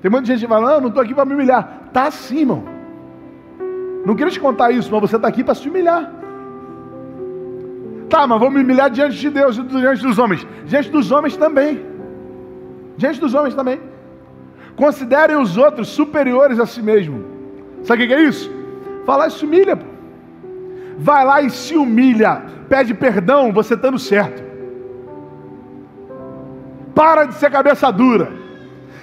Tem 0.00 0.08
um 0.08 0.14
monte 0.14 0.26
de 0.26 0.34
gente 0.34 0.42
que 0.42 0.46
fala, 0.46 0.74
não, 0.74 0.82
não 0.82 0.88
estou 0.88 1.02
aqui 1.02 1.12
para 1.12 1.24
me 1.24 1.34
humilhar. 1.34 1.88
Tá 1.92 2.08
sim, 2.12 2.42
irmão. 2.42 2.62
Não 4.06 4.14
queria 4.14 4.30
te 4.30 4.38
contar 4.38 4.70
isso, 4.70 4.88
mas 4.92 5.00
você 5.00 5.16
está 5.16 5.26
aqui 5.26 5.42
para 5.42 5.56
se 5.56 5.68
humilhar. 5.68 6.12
Tá, 8.08 8.24
mas 8.24 8.38
vou 8.38 8.52
me 8.52 8.62
humilhar 8.62 8.88
diante 8.88 9.16
de 9.16 9.30
Deus 9.30 9.58
e 9.58 9.62
diante 9.64 10.00
dos 10.00 10.16
homens. 10.16 10.46
Diante 10.64 10.88
dos 10.90 11.10
homens 11.10 11.36
também. 11.36 11.84
Diante 12.96 13.18
dos 13.18 13.34
homens 13.34 13.56
também. 13.56 13.80
Considerem 14.76 15.36
os 15.38 15.56
outros 15.56 15.88
superiores 15.88 16.60
a 16.60 16.66
si 16.66 16.80
mesmo. 16.80 17.24
Sabe 17.82 18.04
o 18.04 18.06
que 18.06 18.14
é 18.14 18.22
isso? 18.22 18.48
Falar 19.04 19.26
e 19.26 19.32
se 19.32 19.44
humilha. 19.44 19.76
Vai 20.98 21.24
lá 21.24 21.42
e 21.42 21.50
se 21.50 21.76
humilha. 21.76 22.44
Pede 22.68 22.94
perdão, 22.94 23.52
você 23.52 23.74
estando 23.74 23.98
certo. 23.98 24.47
Para 26.98 27.26
de 27.26 27.34
ser 27.34 27.48
cabeça 27.48 27.92
dura. 27.92 28.32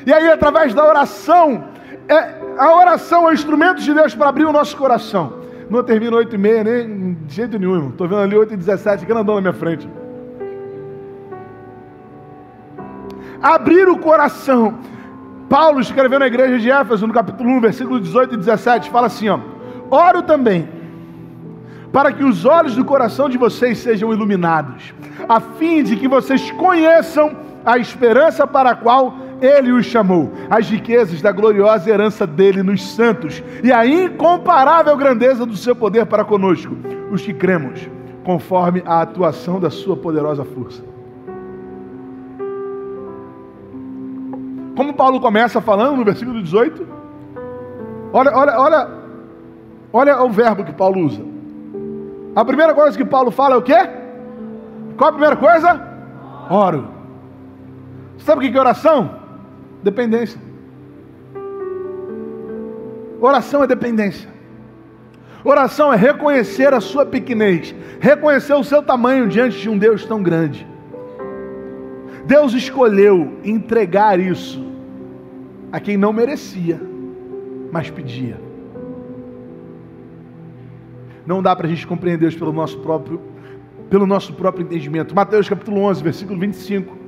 E 0.05 0.11
aí, 0.11 0.29
através 0.29 0.73
da 0.73 0.85
oração, 0.85 1.63
é, 2.09 2.41
a 2.57 2.75
oração 2.75 3.25
é 3.25 3.31
o 3.31 3.33
instrumento 3.33 3.81
de 3.81 3.93
Deus 3.93 4.13
para 4.13 4.27
abrir 4.27 4.43
o 4.43 4.51
nosso 4.51 4.75
coração. 4.75 5.39
Não 5.69 5.81
termina 5.81 6.17
8 6.17 6.35
e 6.35 6.37
meia, 6.37 6.61
nem 6.65 7.13
de 7.13 7.35
jeito 7.35 7.57
nenhum. 7.57 7.91
Estou 7.91 8.05
vendo 8.05 8.19
ali 8.19 8.35
8 8.35 8.53
e 8.53 8.57
17, 8.57 9.05
grandão 9.05 9.35
na 9.35 9.41
minha 9.41 9.53
frente. 9.53 9.89
Abrir 13.41 13.87
o 13.87 13.97
coração. 13.97 14.77
Paulo 15.47 15.79
escreveu 15.79 16.19
na 16.19 16.27
igreja 16.27 16.59
de 16.59 16.69
Éfeso, 16.69 17.07
no 17.07 17.13
capítulo 17.13 17.49
1, 17.49 17.61
versículo 17.61 18.01
18 18.01 18.33
e 18.33 18.37
17, 18.39 18.89
fala 18.89 19.07
assim: 19.07 19.29
ó, 19.29 19.39
Oro 19.89 20.21
também, 20.21 20.67
para 21.93 22.11
que 22.11 22.25
os 22.25 22.43
olhos 22.43 22.75
do 22.75 22.83
coração 22.83 23.29
de 23.29 23.37
vocês 23.37 23.77
sejam 23.77 24.11
iluminados, 24.11 24.93
a 25.29 25.39
fim 25.39 25.81
de 25.81 25.95
que 25.95 26.09
vocês 26.09 26.51
conheçam 26.51 27.44
a 27.65 27.77
esperança 27.77 28.45
para 28.45 28.71
a 28.71 28.75
qual 28.75 29.15
ele 29.41 29.71
os 29.71 29.85
chamou, 29.85 30.31
as 30.49 30.69
riquezas 30.69 31.21
da 31.21 31.31
gloriosa 31.31 31.89
herança 31.89 32.25
dele 32.25 32.61
nos 32.61 32.83
santos 32.83 33.43
e 33.63 33.71
a 33.71 33.85
incomparável 33.85 34.95
grandeza 34.95 35.45
do 35.45 35.57
seu 35.57 35.75
poder 35.75 36.05
para 36.05 36.23
conosco, 36.23 36.75
os 37.11 37.21
que 37.21 37.33
cremos, 37.33 37.89
conforme 38.23 38.83
a 38.85 39.01
atuação 39.01 39.59
da 39.59 39.69
sua 39.69 39.97
poderosa 39.97 40.45
força. 40.45 40.83
Como 44.75 44.93
Paulo 44.93 45.19
começa 45.19 45.61
falando 45.61 45.97
no 45.97 46.03
versículo 46.03 46.41
18, 46.41 46.85
olha, 48.13 48.31
olha, 48.35 48.59
olha, 48.59 48.89
olha 49.91 50.23
o 50.23 50.29
verbo 50.29 50.63
que 50.63 50.73
Paulo 50.73 50.99
usa. 50.99 51.23
A 52.35 52.43
primeira 52.43 52.73
coisa 52.73 52.97
que 52.97 53.05
Paulo 53.05 53.31
fala 53.31 53.55
é 53.55 53.57
o 53.57 53.61
quê? 53.61 53.77
Qual 54.97 55.09
a 55.09 55.13
primeira 55.13 55.37
coisa? 55.37 55.81
Oro. 56.49 56.94
Sabe 58.25 58.39
o 58.39 58.51
que 58.51 58.57
é 58.57 58.59
oração? 58.59 59.19
Dependência. 59.83 60.41
Oração 63.21 63.63
é 63.63 63.67
dependência. 63.67 64.27
Oração 65.43 65.93
é 65.93 65.95
reconhecer 65.95 66.73
a 66.73 66.81
sua 66.81 67.05
pequenez, 67.05 67.75
reconhecer 67.99 68.55
o 68.55 68.63
seu 68.63 68.81
tamanho 68.81 69.27
diante 69.27 69.59
de 69.59 69.69
um 69.69 69.77
Deus 69.77 70.05
tão 70.05 70.23
grande. 70.23 70.65
Deus 72.25 72.53
escolheu 72.53 73.37
entregar 73.43 74.19
isso 74.19 74.65
a 75.71 75.79
quem 75.79 75.95
não 75.95 76.11
merecia, 76.11 76.81
mas 77.71 77.91
pedia. 77.91 78.41
Não 81.27 81.43
dá 81.43 81.55
para 81.55 81.67
a 81.67 81.69
gente 81.69 81.85
compreender 81.85 82.21
Deus 82.21 82.33
pelo 82.33 82.51
nosso 82.51 82.79
próprio, 82.79 83.21
pelo 83.87 84.07
nosso 84.07 84.33
próprio 84.33 84.63
entendimento. 84.63 85.13
Mateus 85.13 85.47
capítulo 85.47 85.81
11, 85.81 86.01
versículo 86.01 86.39
25. 86.39 87.04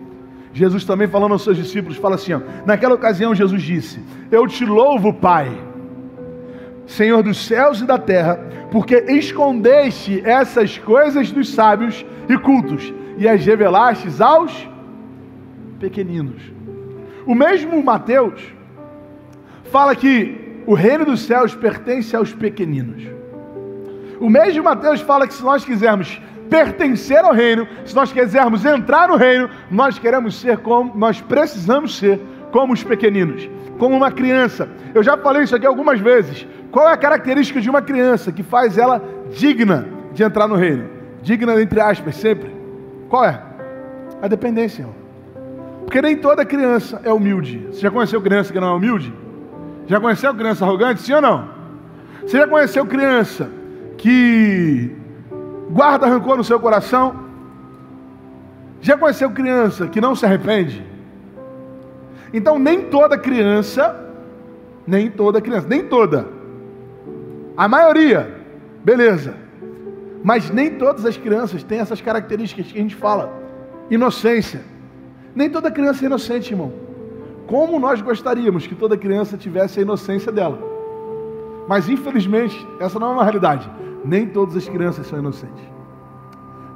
Jesus 0.57 0.83
também 0.83 1.07
falando 1.07 1.33
aos 1.33 1.43
seus 1.43 1.55
discípulos, 1.55 1.97
fala 1.97 2.15
assim: 2.15 2.33
ó, 2.33 2.41
naquela 2.65 2.95
ocasião 2.95 3.35
Jesus 3.35 3.61
disse: 3.61 3.99
Eu 4.31 4.47
te 4.47 4.65
louvo, 4.65 5.13
Pai, 5.13 5.55
Senhor 6.87 7.21
dos 7.21 7.45
céus 7.45 7.79
e 7.79 7.85
da 7.85 7.99
terra, 7.99 8.39
porque 8.71 8.95
escondeste 9.07 10.19
essas 10.25 10.75
coisas 10.79 11.31
dos 11.31 11.49
sábios 11.49 12.03
e 12.27 12.35
cultos 12.39 12.91
e 13.19 13.27
as 13.27 13.45
revelastes 13.45 14.19
aos 14.19 14.67
pequeninos. 15.79 16.41
O 17.23 17.35
mesmo 17.35 17.83
Mateus 17.83 18.41
fala 19.65 19.95
que 19.95 20.63
o 20.65 20.73
reino 20.73 21.05
dos 21.05 21.21
céus 21.21 21.53
pertence 21.53 22.15
aos 22.15 22.33
pequeninos. 22.33 23.03
O 24.19 24.27
mesmo 24.27 24.63
Mateus 24.63 25.01
fala 25.01 25.27
que 25.27 25.35
se 25.35 25.43
nós 25.43 25.63
quisermos 25.63 26.19
pertencer 26.49 27.23
ao 27.23 27.33
reino, 27.33 27.67
se 27.85 27.95
nós 27.95 28.11
quisermos 28.11 28.65
entrar 28.65 29.07
no 29.07 29.15
reino, 29.15 29.49
nós 29.69 29.99
queremos 29.99 30.39
ser 30.39 30.57
como, 30.57 30.95
nós 30.95 31.21
precisamos 31.21 31.97
ser 31.97 32.19
como 32.51 32.73
os 32.73 32.83
pequeninos, 32.83 33.49
como 33.77 33.95
uma 33.95 34.11
criança. 34.11 34.67
Eu 34.93 35.03
já 35.03 35.17
falei 35.17 35.43
isso 35.43 35.55
aqui 35.55 35.65
algumas 35.65 35.99
vezes. 35.99 36.47
Qual 36.71 36.87
é 36.87 36.93
a 36.93 36.97
característica 36.97 37.61
de 37.61 37.69
uma 37.69 37.81
criança 37.81 38.31
que 38.31 38.43
faz 38.43 38.77
ela 38.77 39.01
digna 39.31 39.87
de 40.13 40.23
entrar 40.23 40.47
no 40.47 40.55
reino? 40.55 40.89
Digna 41.21 41.61
entre 41.61 41.79
aspas, 41.79 42.15
sempre. 42.15 42.55
Qual 43.09 43.23
é? 43.23 43.41
A 44.21 44.27
dependência. 44.27 44.87
Porque 45.85 46.01
nem 46.01 46.17
toda 46.17 46.45
criança 46.45 47.01
é 47.03 47.11
humilde. 47.11 47.67
Você 47.71 47.81
já 47.81 47.91
conheceu 47.91 48.21
criança 48.21 48.51
que 48.51 48.59
não 48.59 48.69
é 48.69 48.73
humilde? 48.73 49.13
Já 49.87 49.99
conheceu 49.99 50.33
criança 50.35 50.65
arrogante, 50.65 51.01
sim 51.01 51.13
ou 51.13 51.21
não? 51.21 51.49
Você 52.21 52.37
já 52.37 52.47
conheceu 52.47 52.85
criança 52.85 53.49
que 53.97 54.93
guarda 55.69 56.07
rancor 56.07 56.37
no 56.37 56.43
seu 56.43 56.59
coração? 56.59 57.15
Já 58.81 58.97
conheceu 58.97 59.31
criança 59.31 59.87
que 59.87 59.99
não 59.99 60.15
se 60.15 60.25
arrepende? 60.25 60.85
Então, 62.33 62.59
nem 62.59 62.83
toda 62.83 63.17
criança, 63.17 63.95
nem 64.85 65.09
toda 65.09 65.41
criança, 65.41 65.67
nem 65.67 65.83
toda, 65.83 66.27
a 67.57 67.67
maioria, 67.67 68.31
beleza, 68.83 69.33
mas 70.23 70.51
nem 70.51 70.75
todas 70.75 71.05
as 71.07 71.17
crianças 71.17 71.63
têm 71.63 71.79
essas 71.79 71.99
características 71.99 72.71
que 72.71 72.77
a 72.77 72.81
gente 72.81 72.95
fala. 72.95 73.33
Inocência. 73.89 74.61
Nem 75.33 75.49
toda 75.49 75.71
criança 75.71 76.03
é 76.03 76.07
inocente, 76.07 76.51
irmão. 76.51 76.71
Como 77.47 77.79
nós 77.79 77.99
gostaríamos 77.99 78.67
que 78.67 78.75
toda 78.75 78.95
criança 78.95 79.37
tivesse 79.37 79.79
a 79.79 79.81
inocência 79.81 80.31
dela. 80.31 80.59
Mas 81.67 81.89
infelizmente, 81.89 82.67
essa 82.79 82.99
não 82.99 83.09
é 83.09 83.13
uma 83.13 83.23
realidade. 83.23 83.69
Nem 84.07 84.25
todas 84.25 84.55
as 84.55 84.69
crianças 84.69 85.05
são 85.05 85.19
inocentes. 85.19 85.63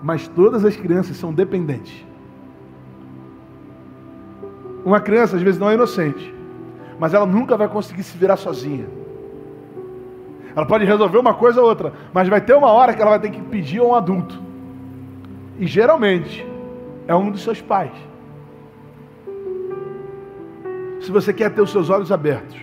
Mas 0.03 0.27
todas 0.27 0.65
as 0.65 0.75
crianças 0.75 1.15
são 1.15 1.33
dependentes. 1.33 2.05
Uma 4.83 4.99
criança 4.99 5.37
às 5.37 5.41
vezes 5.41 5.59
não 5.59 5.69
é 5.69 5.75
inocente, 5.75 6.33
mas 6.99 7.13
ela 7.13 7.25
nunca 7.25 7.55
vai 7.55 7.69
conseguir 7.69 8.03
se 8.03 8.17
virar 8.17 8.35
sozinha. 8.35 8.85
Ela 10.53 10.65
pode 10.65 10.83
resolver 10.83 11.17
uma 11.17 11.33
coisa 11.33 11.61
ou 11.61 11.69
outra, 11.69 11.93
mas 12.13 12.27
vai 12.27 12.41
ter 12.41 12.53
uma 12.53 12.69
hora 12.69 12.93
que 12.93 13.01
ela 13.01 13.11
vai 13.11 13.19
ter 13.19 13.29
que 13.29 13.41
pedir 13.41 13.79
a 13.79 13.83
um 13.83 13.95
adulto. 13.95 14.37
E 15.57 15.65
geralmente 15.65 16.45
é 17.07 17.15
um 17.15 17.31
dos 17.31 17.43
seus 17.43 17.61
pais. 17.61 17.93
Se 20.99 21.09
você 21.11 21.31
quer 21.31 21.51
ter 21.51 21.61
os 21.61 21.71
seus 21.71 21.89
olhos 21.89 22.11
abertos, 22.11 22.57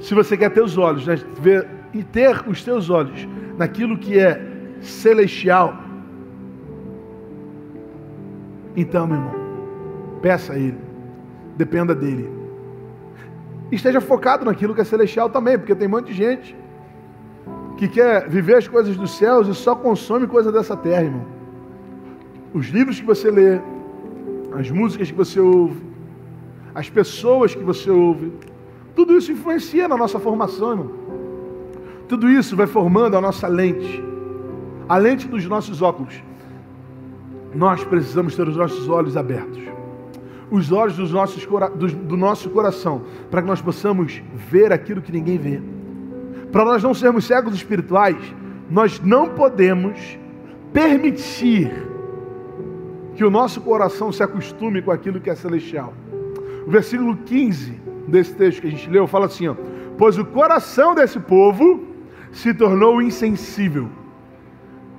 se 0.00 0.12
você 0.14 0.36
quer 0.36 0.50
ter 0.50 0.60
os 0.60 0.76
olhos, 0.76 1.06
né, 1.06 1.14
ver 1.40 1.81
e 1.92 2.02
ter 2.02 2.48
os 2.48 2.62
teus 2.64 2.90
olhos 2.90 3.28
naquilo 3.58 3.98
que 3.98 4.18
é 4.18 4.40
celestial, 4.80 5.82
então, 8.76 9.06
meu 9.06 9.16
irmão, 9.16 9.34
peça 10.22 10.54
a 10.54 10.58
Ele, 10.58 10.78
dependa 11.56 11.94
dEle. 11.94 12.28
Esteja 13.70 14.00
focado 14.00 14.44
naquilo 14.44 14.74
que 14.74 14.80
é 14.80 14.84
celestial 14.84 15.28
também, 15.30 15.58
porque 15.58 15.74
tem 15.74 15.88
muita 15.88 16.12
gente 16.12 16.56
que 17.76 17.88
quer 17.88 18.28
viver 18.28 18.56
as 18.56 18.68
coisas 18.68 18.96
dos 18.96 19.16
céus 19.16 19.48
e 19.48 19.54
só 19.54 19.74
consome 19.74 20.26
coisa 20.26 20.52
dessa 20.52 20.76
terra, 20.76 21.04
irmão. 21.04 21.26
Os 22.54 22.68
livros 22.68 23.00
que 23.00 23.06
você 23.06 23.30
lê, 23.30 23.60
as 24.58 24.70
músicas 24.70 25.10
que 25.10 25.16
você 25.16 25.40
ouve, 25.40 25.82
as 26.74 26.88
pessoas 26.88 27.54
que 27.54 27.62
você 27.62 27.90
ouve, 27.90 28.32
tudo 28.94 29.16
isso 29.16 29.32
influencia 29.32 29.88
na 29.88 29.96
nossa 29.96 30.18
formação, 30.18 30.70
irmão. 30.70 30.90
Tudo 32.12 32.28
isso 32.28 32.54
vai 32.54 32.66
formando 32.66 33.16
a 33.16 33.22
nossa 33.22 33.48
lente, 33.48 34.04
a 34.86 34.98
lente 34.98 35.26
dos 35.26 35.46
nossos 35.46 35.80
óculos. 35.80 36.22
Nós 37.54 37.82
precisamos 37.84 38.36
ter 38.36 38.46
os 38.46 38.54
nossos 38.54 38.86
olhos 38.86 39.16
abertos, 39.16 39.62
os 40.50 40.70
olhos 40.70 40.94
dos 40.94 41.10
nossos, 41.10 41.48
do, 41.74 42.14
nosso 42.14 42.50
coração, 42.50 43.00
para 43.30 43.40
que 43.40 43.48
nós 43.48 43.62
possamos 43.62 44.22
ver 44.34 44.74
aquilo 44.74 45.00
que 45.00 45.10
ninguém 45.10 45.38
vê. 45.38 45.62
Para 46.52 46.66
nós 46.66 46.82
não 46.82 46.92
sermos 46.92 47.24
cegos 47.24 47.54
espirituais, 47.54 48.18
nós 48.68 49.00
não 49.00 49.30
podemos 49.30 50.18
permitir 50.70 51.72
que 53.14 53.24
o 53.24 53.30
nosso 53.30 53.58
coração 53.62 54.12
se 54.12 54.22
acostume 54.22 54.82
com 54.82 54.90
aquilo 54.90 55.18
que 55.18 55.30
é 55.30 55.34
celestial. 55.34 55.94
O 56.66 56.70
versículo 56.70 57.16
15 57.16 57.80
desse 58.06 58.34
texto 58.34 58.60
que 58.60 58.66
a 58.66 58.70
gente 58.70 58.90
leu 58.90 59.06
fala 59.06 59.24
assim: 59.24 59.48
ó, 59.48 59.54
Pois 59.96 60.18
o 60.18 60.26
coração 60.26 60.94
desse 60.94 61.18
povo 61.18 61.91
se 62.32 62.52
tornou 62.54 63.00
insensível. 63.00 63.88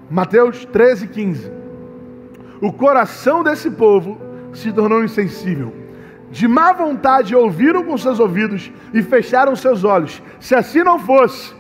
Mateus 0.10 0.66
13, 0.66 1.08
15. 1.08 1.52
O 2.62 2.72
coração 2.72 3.44
desse 3.44 3.70
povo 3.72 4.18
se 4.54 4.72
tornou 4.72 5.04
insensível. 5.04 5.74
De 6.30 6.48
má 6.48 6.72
vontade 6.72 7.36
ouviram 7.36 7.84
com 7.84 7.98
seus 7.98 8.20
ouvidos 8.20 8.72
e 8.94 9.02
fecharam 9.02 9.56
seus 9.56 9.84
olhos. 9.84 10.22
Se 10.40 10.56
assim 10.56 10.84
não 10.84 11.00
fosse, 11.00 11.54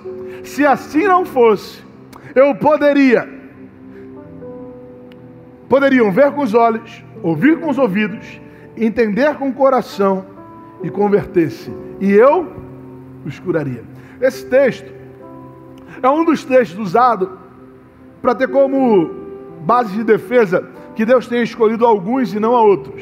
se 0.43 0.65
assim 0.65 1.03
não 1.03 1.25
fosse, 1.25 1.83
eu 2.33 2.55
poderia, 2.55 3.27
poderiam 5.69 6.11
ver 6.11 6.31
com 6.31 6.41
os 6.41 6.53
olhos, 6.53 7.03
ouvir 7.21 7.59
com 7.59 7.69
os 7.69 7.77
ouvidos, 7.77 8.41
entender 8.75 9.35
com 9.35 9.49
o 9.49 9.53
coração 9.53 10.25
e 10.81 10.89
converter-se, 10.89 11.71
e 11.99 12.11
eu 12.11 12.51
os 13.25 13.39
curaria. 13.39 13.83
Esse 14.19 14.45
texto 14.47 15.02
é 16.03 16.09
um 16.09 16.25
dos 16.25 16.43
textos 16.43 16.77
usados 16.77 17.29
para 18.21 18.35
ter 18.35 18.49
como 18.49 19.09
base 19.61 19.93
de 19.93 20.03
defesa 20.03 20.67
que 20.95 21.05
Deus 21.05 21.27
tenha 21.27 21.41
escolhido 21.41 21.85
alguns 21.85 22.33
e 22.33 22.39
não 22.39 22.53
a 22.55 22.61
outros. 22.61 23.01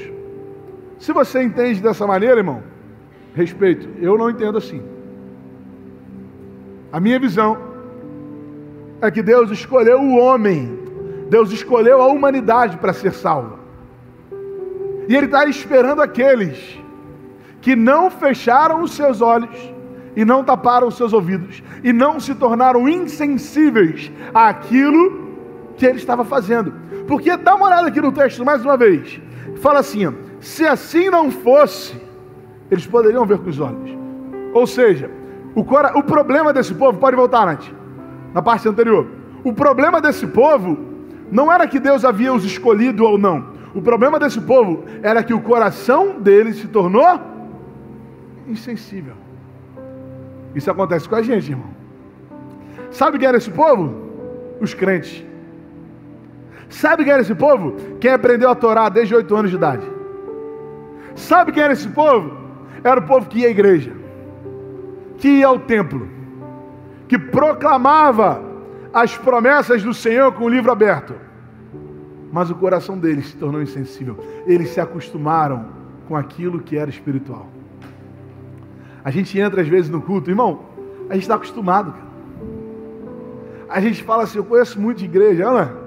Se 0.99 1.11
você 1.11 1.41
entende 1.41 1.81
dessa 1.81 2.05
maneira, 2.05 2.37
irmão, 2.37 2.61
respeito, 3.33 3.89
eu 3.99 4.17
não 4.19 4.29
entendo 4.29 4.59
assim. 4.59 4.83
A 6.91 6.99
minha 6.99 7.19
visão 7.19 7.57
é 9.01 9.09
que 9.09 9.23
Deus 9.23 9.49
escolheu 9.49 9.99
o 9.99 10.17
homem, 10.17 10.77
Deus 11.27 11.51
escolheu 11.51 12.03
a 12.03 12.07
humanidade 12.07 12.77
para 12.77 12.93
ser 12.93 13.13
salva. 13.13 13.59
E 15.09 15.15
Ele 15.15 15.25
está 15.25 15.45
esperando 15.45 16.03
aqueles 16.03 16.79
que 17.61 17.75
não 17.75 18.11
fecharam 18.11 18.83
os 18.83 18.91
seus 18.91 19.21
olhos 19.21 19.73
e 20.15 20.26
não 20.26 20.43
taparam 20.43 20.88
os 20.88 20.95
seus 20.95 21.13
ouvidos 21.13 21.63
e 21.84 21.93
não 21.93 22.19
se 22.19 22.36
tornaram 22.36 22.88
insensíveis 22.88 24.12
àquilo 24.34 25.30
que 25.78 25.86
ele 25.86 25.97
estava 25.97 26.24
fazendo. 26.24 26.74
Porque 27.08 27.36
dá 27.38 27.56
uma 27.56 27.67
olhada 27.67 27.88
aqui 27.88 28.02
no 28.02 28.12
texto 28.12 28.43
mais 28.45 28.63
uma 28.63 28.78
vez. 28.78 29.19
Fala 29.58 29.80
assim: 29.80 30.13
se 30.39 30.65
assim 30.65 31.10
não 31.10 31.32
fosse, 31.32 32.00
eles 32.69 32.86
poderiam 32.86 33.26
ver 33.26 33.39
com 33.39 33.50
os 33.50 33.60
olhos. 33.60 33.97
Ou 34.54 34.67
seja, 34.67 35.10
o, 35.56 35.63
cora... 35.63 35.97
o 35.97 36.04
problema 36.04 36.54
desse 36.54 36.74
povo, 36.74 37.00
pode 37.00 37.15
voltar, 37.15 37.45
Nath, 37.45 37.65
na 38.34 38.41
parte 38.41 38.67
anterior. 38.67 39.08
O 39.43 39.54
problema 39.54 40.00
desse 40.02 40.28
povo 40.28 40.78
não 41.32 41.52
era 41.52 41.67
que 41.67 41.80
Deus 41.80 42.06
havia 42.06 42.34
os 42.34 42.43
escolhido 42.45 43.04
ou 43.04 43.17
não. 43.17 43.52
O 43.74 43.82
problema 43.82 44.19
desse 44.19 44.39
povo 44.41 44.84
era 45.02 45.24
que 45.24 45.34
o 45.34 45.41
coração 45.41 46.19
deles 46.19 46.58
se 46.58 46.67
tornou 46.67 47.19
insensível. 48.47 49.15
Isso 50.55 50.69
acontece 50.69 51.07
com 51.07 51.15
a 51.15 51.21
gente, 51.21 51.51
irmão. 51.51 51.69
Sabe 52.91 53.17
quem 53.17 53.27
era 53.27 53.37
esse 53.37 53.51
povo? 53.51 53.95
Os 54.59 54.73
crentes. 54.73 55.23
Sabe 56.69 57.03
quem 57.03 57.13
era 57.13 57.21
esse 57.21 57.35
povo? 57.35 57.75
Quem 57.99 58.11
aprendeu 58.11 58.49
a 58.49 58.55
Torá 58.55 58.89
desde 58.89 59.15
oito 59.15 59.35
anos 59.35 59.51
de 59.51 59.57
idade. 59.57 59.85
Sabe 61.15 61.51
quem 61.51 61.63
era 61.63 61.73
esse 61.73 61.89
povo? 61.89 62.37
Era 62.83 62.99
o 62.99 63.03
povo 63.03 63.27
que 63.27 63.39
ia 63.39 63.47
à 63.47 63.51
igreja, 63.51 63.91
que 65.17 65.27
ia 65.27 65.47
ao 65.47 65.59
templo, 65.59 66.07
que 67.07 67.17
proclamava 67.17 68.41
as 68.93 69.17
promessas 69.17 69.83
do 69.83 69.93
Senhor 69.93 70.31
com 70.33 70.45
o 70.45 70.49
livro 70.49 70.71
aberto. 70.71 71.13
Mas 72.31 72.49
o 72.49 72.55
coração 72.55 72.97
deles 72.97 73.27
se 73.27 73.37
tornou 73.37 73.61
insensível. 73.61 74.17
Eles 74.47 74.69
se 74.69 74.79
acostumaram 74.79 75.65
com 76.07 76.15
aquilo 76.15 76.61
que 76.61 76.77
era 76.77 76.89
espiritual. 76.89 77.47
A 79.03 79.11
gente 79.11 79.37
entra 79.39 79.61
às 79.61 79.67
vezes 79.67 79.89
no 79.89 80.01
culto, 80.01 80.29
irmão, 80.29 80.61
a 81.09 81.13
gente 81.13 81.23
está 81.23 81.35
acostumado, 81.35 81.91
cara. 81.91 82.11
A 83.69 83.79
gente 83.79 84.03
fala 84.03 84.23
assim, 84.23 84.37
eu 84.37 84.43
conheço 84.43 84.79
muito 84.79 84.97
de 84.97 85.05
igreja, 85.05 85.45
é? 85.45 85.81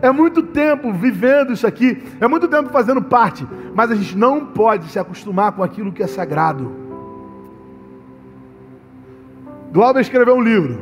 É 0.00 0.10
muito 0.12 0.42
tempo 0.42 0.92
vivendo 0.92 1.52
isso 1.52 1.66
aqui, 1.66 2.02
é 2.20 2.28
muito 2.28 2.46
tempo 2.46 2.70
fazendo 2.70 3.02
parte, 3.02 3.46
mas 3.74 3.90
a 3.90 3.96
gente 3.96 4.16
não 4.16 4.46
pode 4.46 4.88
se 4.88 4.98
acostumar 4.98 5.52
com 5.52 5.62
aquilo 5.62 5.90
que 5.90 6.02
é 6.02 6.06
sagrado. 6.06 6.70
Glauber 9.72 10.00
escreveu 10.00 10.36
um 10.36 10.40
livro. 10.40 10.78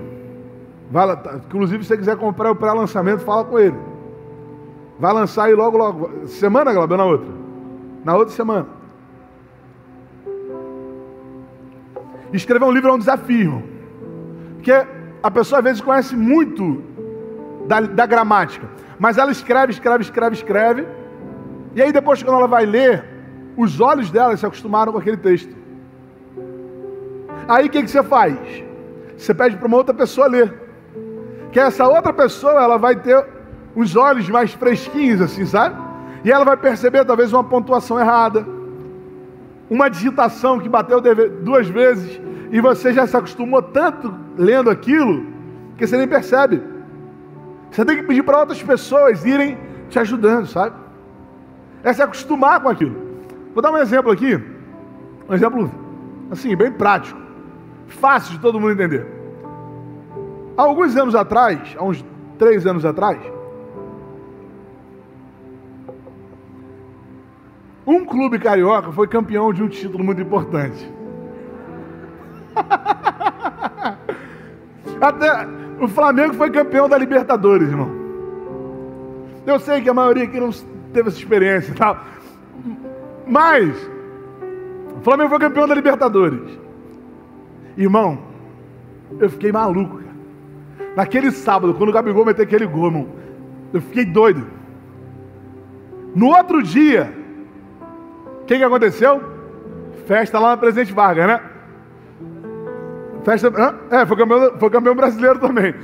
Vai, 0.90 1.16
tá, 1.16 1.40
inclusive, 1.46 1.82
se 1.82 1.88
você 1.88 1.96
quiser 1.96 2.16
comprar 2.16 2.50
o 2.50 2.56
pré-lançamento, 2.56 3.20
fala 3.20 3.44
com 3.44 3.58
ele. 3.58 3.76
Vai 4.98 5.12
lançar 5.12 5.44
aí 5.44 5.54
logo, 5.54 5.76
logo. 5.76 6.26
Semana, 6.26 6.72
Glauber, 6.72 6.94
ou 6.94 6.98
na 6.98 7.04
outra? 7.04 7.28
Na 8.04 8.16
outra 8.16 8.34
semana. 8.34 8.66
Escrever 12.32 12.64
um 12.64 12.72
livro 12.72 12.90
é 12.90 12.92
um 12.92 12.98
desafio. 12.98 13.62
Porque 14.54 14.72
a 15.22 15.30
pessoa 15.30 15.58
às 15.58 15.64
vezes 15.64 15.80
conhece 15.80 16.16
muito 16.16 16.82
da, 17.66 17.80
da 17.80 18.06
gramática. 18.06 18.68
Mas 18.98 19.18
ela 19.18 19.30
escreve, 19.30 19.72
escreve, 19.72 20.02
escreve, 20.02 20.34
escreve. 20.34 20.86
E 21.74 21.82
aí 21.82 21.92
depois 21.92 22.22
quando 22.22 22.38
ela 22.38 22.48
vai 22.48 22.64
ler, 22.64 23.04
os 23.56 23.80
olhos 23.80 24.10
dela 24.10 24.36
se 24.36 24.46
acostumaram 24.46 24.92
com 24.92 24.98
aquele 24.98 25.16
texto. 25.16 25.54
Aí 27.48 27.66
o 27.66 27.70
que, 27.70 27.82
que 27.82 27.90
você 27.90 28.02
faz? 28.02 28.36
Você 29.16 29.32
pede 29.32 29.56
para 29.56 29.66
uma 29.66 29.76
outra 29.76 29.94
pessoa 29.94 30.26
ler. 30.26 30.52
Que 31.52 31.60
essa 31.60 31.86
outra 31.86 32.12
pessoa 32.12 32.62
ela 32.62 32.76
vai 32.76 32.96
ter 32.96 33.24
os 33.74 33.94
olhos 33.94 34.28
mais 34.28 34.52
fresquinhos, 34.52 35.20
assim, 35.20 35.46
sabe? 35.46 35.76
E 36.24 36.32
ela 36.32 36.44
vai 36.44 36.56
perceber 36.56 37.04
talvez 37.04 37.32
uma 37.32 37.44
pontuação 37.44 38.00
errada, 38.00 38.44
uma 39.68 39.88
digitação 39.88 40.58
que 40.58 40.68
bateu 40.68 41.00
duas 41.42 41.68
vezes 41.68 42.20
e 42.50 42.60
você 42.60 42.92
já 42.92 43.06
se 43.06 43.16
acostumou 43.16 43.60
tanto 43.62 44.14
lendo 44.36 44.70
aquilo 44.70 45.26
que 45.76 45.86
você 45.86 45.96
nem 45.96 46.06
percebe. 46.06 46.62
Você 47.70 47.84
tem 47.84 47.96
que 47.96 48.02
pedir 48.04 48.22
para 48.22 48.38
outras 48.38 48.62
pessoas 48.62 49.24
irem 49.24 49.58
te 49.88 49.98
ajudando, 49.98 50.46
sabe? 50.46 50.76
É 51.82 51.92
se 51.92 52.02
acostumar 52.02 52.60
com 52.60 52.68
aquilo. 52.68 52.96
Vou 53.52 53.62
dar 53.62 53.72
um 53.72 53.76
exemplo 53.76 54.10
aqui, 54.10 54.40
um 55.28 55.34
exemplo 55.34 55.70
assim, 56.30 56.54
bem 56.56 56.70
prático, 56.70 57.18
fácil 57.86 58.34
de 58.34 58.40
todo 58.40 58.60
mundo 58.60 58.72
entender. 58.72 59.06
Há 60.56 60.62
alguns 60.62 60.96
anos 60.96 61.14
atrás, 61.14 61.76
há 61.76 61.84
uns 61.84 62.04
três 62.38 62.66
anos 62.66 62.84
atrás, 62.84 63.18
Um 67.86 68.04
clube 68.04 68.38
carioca 68.38 68.90
foi 68.90 69.06
campeão 69.06 69.52
de 69.52 69.62
um 69.62 69.68
título 69.68 70.02
muito 70.02 70.20
importante. 70.20 70.92
Até 75.00 75.46
o 75.80 75.86
Flamengo 75.86 76.34
foi 76.34 76.50
campeão 76.50 76.88
da 76.88 76.98
Libertadores, 76.98 77.68
irmão. 77.68 77.90
Eu 79.46 79.60
sei 79.60 79.80
que 79.80 79.88
a 79.88 79.94
maioria 79.94 80.24
aqui 80.24 80.40
não 80.40 80.50
teve 80.92 81.08
essa 81.08 81.18
experiência 81.18 81.70
e 81.70 81.74
tal. 81.74 82.00
Mas 83.24 83.76
o 84.98 85.02
Flamengo 85.02 85.30
foi 85.30 85.38
campeão 85.38 85.68
da 85.68 85.74
Libertadores. 85.74 86.58
Irmão, 87.76 88.18
eu 89.20 89.30
fiquei 89.30 89.52
maluco, 89.52 89.98
cara. 89.98 90.16
Naquele 90.96 91.30
sábado, 91.30 91.74
quando 91.74 91.90
o 91.90 91.92
Gabigol 91.92 92.24
meteu 92.24 92.44
aquele 92.44 92.66
gol, 92.66 92.86
irmão, 92.86 93.08
eu 93.72 93.80
fiquei 93.80 94.04
doido. 94.04 94.46
No 96.14 96.28
outro 96.28 96.62
dia, 96.62 97.12
que, 98.46 98.56
que 98.56 98.64
aconteceu? 98.64 99.22
Festa 100.06 100.38
lá 100.38 100.50
na 100.50 100.56
Presidente 100.56 100.92
Vargas, 100.92 101.26
né? 101.26 101.40
Festa. 103.24 103.52
É, 103.90 104.06
foi 104.06 104.16
campeão, 104.16 104.58
foi 104.58 104.70
campeão 104.70 104.94
brasileiro 104.94 105.38
também. 105.38 105.74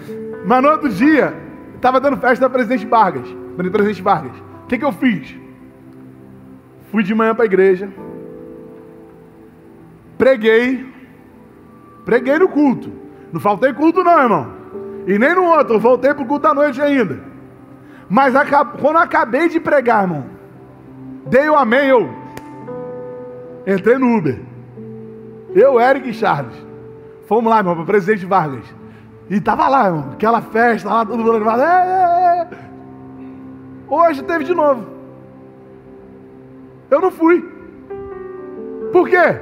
Mas 0.46 0.62
no 0.62 0.70
outro 0.70 0.88
dia, 0.88 1.34
estava 1.74 2.00
dando 2.00 2.16
festa 2.16 2.44
na 2.44 2.50
Presidente 2.50 2.86
Vargas. 2.86 3.26
Presidente 3.56 4.02
Vargas. 4.02 4.32
O 4.64 4.66
que, 4.66 4.78
que 4.78 4.84
eu 4.84 4.92
fiz? 4.92 5.36
Fui 6.90 7.02
de 7.02 7.14
manhã 7.14 7.34
para 7.34 7.44
a 7.44 7.46
igreja. 7.46 7.88
Preguei. 10.16 10.86
Preguei 12.04 12.38
no 12.38 12.48
culto. 12.48 12.92
Não 13.32 13.40
faltei 13.40 13.72
culto, 13.72 14.04
não, 14.04 14.22
irmão. 14.22 14.52
E 15.06 15.18
nem 15.18 15.34
no 15.34 15.44
outro. 15.44 15.74
Eu 15.74 15.80
voltei 15.80 16.14
para 16.14 16.22
o 16.22 16.26
culto 16.26 16.42
da 16.42 16.54
noite 16.54 16.80
ainda. 16.80 17.20
Mas 18.08 18.34
quando 18.80 18.96
acabei 18.98 19.48
de 19.48 19.58
pregar, 19.58 20.02
irmão, 20.02 20.26
Dei 21.26 21.48
o 21.48 21.56
amém, 21.56 21.86
eu 21.86 22.21
entrei 23.66 23.98
no 23.98 24.16
Uber. 24.16 24.40
Eu, 25.54 25.78
Eric 25.80 26.08
e 26.08 26.14
Charles. 26.14 26.54
Fomos 27.26 27.50
lá, 27.50 27.58
irmão, 27.58 27.74
para 27.74 27.82
o 27.82 27.86
presidente 27.86 28.24
Vargas. 28.26 28.64
E 29.30 29.40
tava 29.40 29.68
lá, 29.68 29.86
irmão, 29.86 30.10
aquela 30.12 30.42
festa 30.42 30.88
lá, 30.88 31.06
todo 31.06 31.18
mundo 31.18 31.36
animado. 31.36 31.62
É, 31.62 31.64
é, 31.64 32.42
é. 32.42 32.48
Hoje 33.88 34.22
teve 34.22 34.44
de 34.44 34.54
novo. 34.54 34.86
Eu 36.90 37.00
não 37.00 37.10
fui. 37.10 37.42
Por 38.92 39.08
quê? 39.08 39.40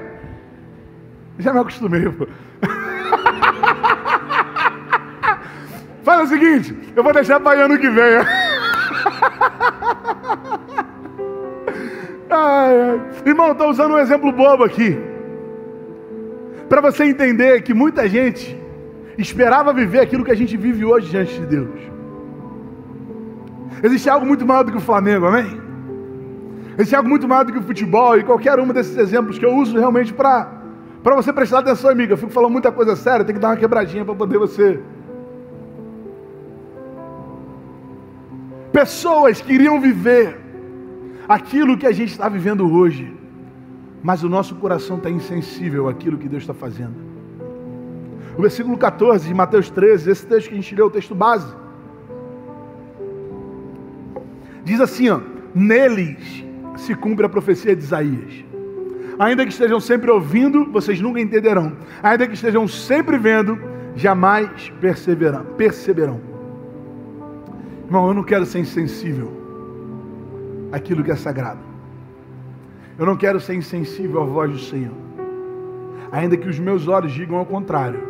Já 1.38 1.52
me 1.52 1.61
acostumei, 1.61 2.09
pô. 2.09 2.26
Faz 6.02 6.22
o 6.22 6.26
seguinte, 6.26 6.76
eu 6.94 7.02
vou 7.02 7.12
deixar 7.12 7.40
para 7.40 7.64
ano 7.64 7.78
que 7.78 7.90
vem. 7.90 8.20
ai. 12.30 13.00
Irmão, 13.26 13.52
estou 13.52 13.68
usando 13.70 13.94
um 13.94 13.98
exemplo 13.98 14.32
bobo 14.32 14.64
aqui. 14.64 14.98
Para 16.68 16.80
você 16.80 17.04
entender 17.04 17.62
que 17.62 17.74
muita 17.74 18.08
gente 18.08 18.56
esperava 19.18 19.72
viver 19.72 20.00
aquilo 20.00 20.24
que 20.24 20.30
a 20.30 20.36
gente 20.36 20.56
vive 20.56 20.84
hoje 20.84 21.10
diante 21.10 21.38
de 21.40 21.46
Deus. 21.46 21.80
Existe 23.82 24.08
algo 24.08 24.26
muito 24.26 24.46
maior 24.46 24.62
do 24.62 24.72
que 24.72 24.78
o 24.78 24.80
Flamengo, 24.80 25.26
amém? 25.26 25.60
Existe 26.78 26.94
algo 26.94 27.08
muito 27.08 27.26
maior 27.28 27.44
do 27.44 27.52
que 27.52 27.58
o 27.58 27.62
futebol 27.62 28.16
e 28.18 28.22
qualquer 28.22 28.58
um 28.58 28.68
desses 28.68 28.96
exemplos 28.96 29.38
que 29.38 29.44
eu 29.44 29.54
uso 29.54 29.78
realmente 29.78 30.12
para 30.12 30.60
para 31.02 31.16
você 31.16 31.32
prestar 31.32 31.60
atenção, 31.60 31.90
amiga. 31.90 32.12
Eu 32.12 32.18
fico 32.18 32.30
falando 32.30 32.52
muita 32.52 32.70
coisa 32.70 32.94
séria, 32.94 33.24
tem 33.24 33.34
que 33.34 33.40
dar 33.40 33.48
uma 33.48 33.56
quebradinha 33.56 34.04
para 34.04 34.14
poder 34.14 34.38
você. 34.38 34.80
Pessoas 38.70 39.40
queriam 39.40 39.80
viver 39.80 40.39
aquilo 41.30 41.78
que 41.78 41.86
a 41.86 41.92
gente 41.92 42.10
está 42.10 42.28
vivendo 42.28 42.68
hoje, 42.68 43.14
mas 44.02 44.24
o 44.24 44.28
nosso 44.28 44.56
coração 44.56 44.96
está 44.96 45.08
insensível 45.08 45.88
àquilo 45.88 46.18
que 46.18 46.28
Deus 46.28 46.42
está 46.42 46.52
fazendo. 46.52 46.96
O 48.36 48.42
versículo 48.42 48.76
14 48.76 49.28
de 49.28 49.32
Mateus 49.32 49.70
13, 49.70 50.10
esse 50.10 50.26
texto 50.26 50.48
que 50.48 50.54
a 50.54 50.56
gente 50.56 50.74
leu, 50.74 50.86
o 50.86 50.90
texto 50.90 51.14
base, 51.14 51.54
diz 54.64 54.80
assim: 54.80 55.08
ó, 55.08 55.20
neles 55.54 56.44
se 56.76 56.96
cumpre 56.96 57.26
a 57.26 57.28
profecia 57.28 57.76
de 57.76 57.84
Isaías. 57.84 58.44
Ainda 59.16 59.44
que 59.44 59.52
estejam 59.52 59.78
sempre 59.78 60.10
ouvindo, 60.10 60.64
vocês 60.72 61.00
nunca 61.00 61.20
entenderão. 61.20 61.76
Ainda 62.02 62.26
que 62.26 62.34
estejam 62.34 62.66
sempre 62.66 63.16
vendo, 63.18 63.56
jamais 63.94 64.72
perceberão. 64.80 65.44
perceberão. 65.56 66.20
Irmão, 67.84 68.08
eu 68.08 68.14
não 68.14 68.24
quero 68.24 68.44
ser 68.46 68.58
insensível 68.58 69.39
àquilo 70.72 71.02
que 71.02 71.11
é 71.11 71.16
sagrado. 71.16 71.61
Eu 72.98 73.06
não 73.06 73.16
quero 73.16 73.40
ser 73.40 73.54
insensível 73.54 74.20
à 74.22 74.24
voz 74.24 74.52
do 74.52 74.59
Senhor. 74.59 74.94
Ainda 76.12 76.37
que 76.37 76.48
os 76.48 76.59
meus 76.59 76.88
olhos 76.88 77.12
digam 77.12 77.38
ao 77.38 77.46
contrário, 77.46 78.02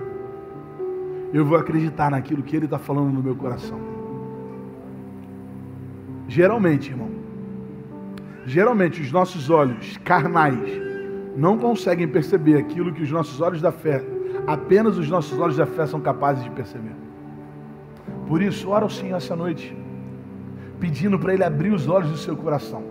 eu 1.32 1.44
vou 1.44 1.56
acreditar 1.56 2.10
naquilo 2.10 2.42
que 2.42 2.56
Ele 2.56 2.64
está 2.64 2.78
falando 2.78 3.12
no 3.12 3.22
meu 3.22 3.36
coração. 3.36 3.78
Geralmente, 6.26 6.90
irmão, 6.90 7.10
geralmente 8.46 9.00
os 9.00 9.12
nossos 9.12 9.50
olhos 9.50 9.96
carnais 9.98 10.70
não 11.36 11.58
conseguem 11.58 12.08
perceber 12.08 12.56
aquilo 12.56 12.92
que 12.92 13.02
os 13.02 13.10
nossos 13.10 13.40
olhos 13.40 13.60
da 13.60 13.70
fé, 13.70 14.04
apenas 14.46 14.98
os 14.98 15.08
nossos 15.08 15.38
olhos 15.38 15.56
da 15.56 15.66
fé 15.66 15.86
são 15.86 16.00
capazes 16.00 16.42
de 16.42 16.50
perceber. 16.50 16.94
Por 18.26 18.42
isso, 18.42 18.70
ora 18.70 18.84
ao 18.84 18.90
Senhor 18.90 19.16
essa 19.16 19.36
noite, 19.36 19.76
pedindo 20.80 21.18
para 21.18 21.34
Ele 21.34 21.44
abrir 21.44 21.70
os 21.70 21.88
olhos 21.88 22.10
do 22.10 22.16
seu 22.16 22.36
coração. 22.36 22.82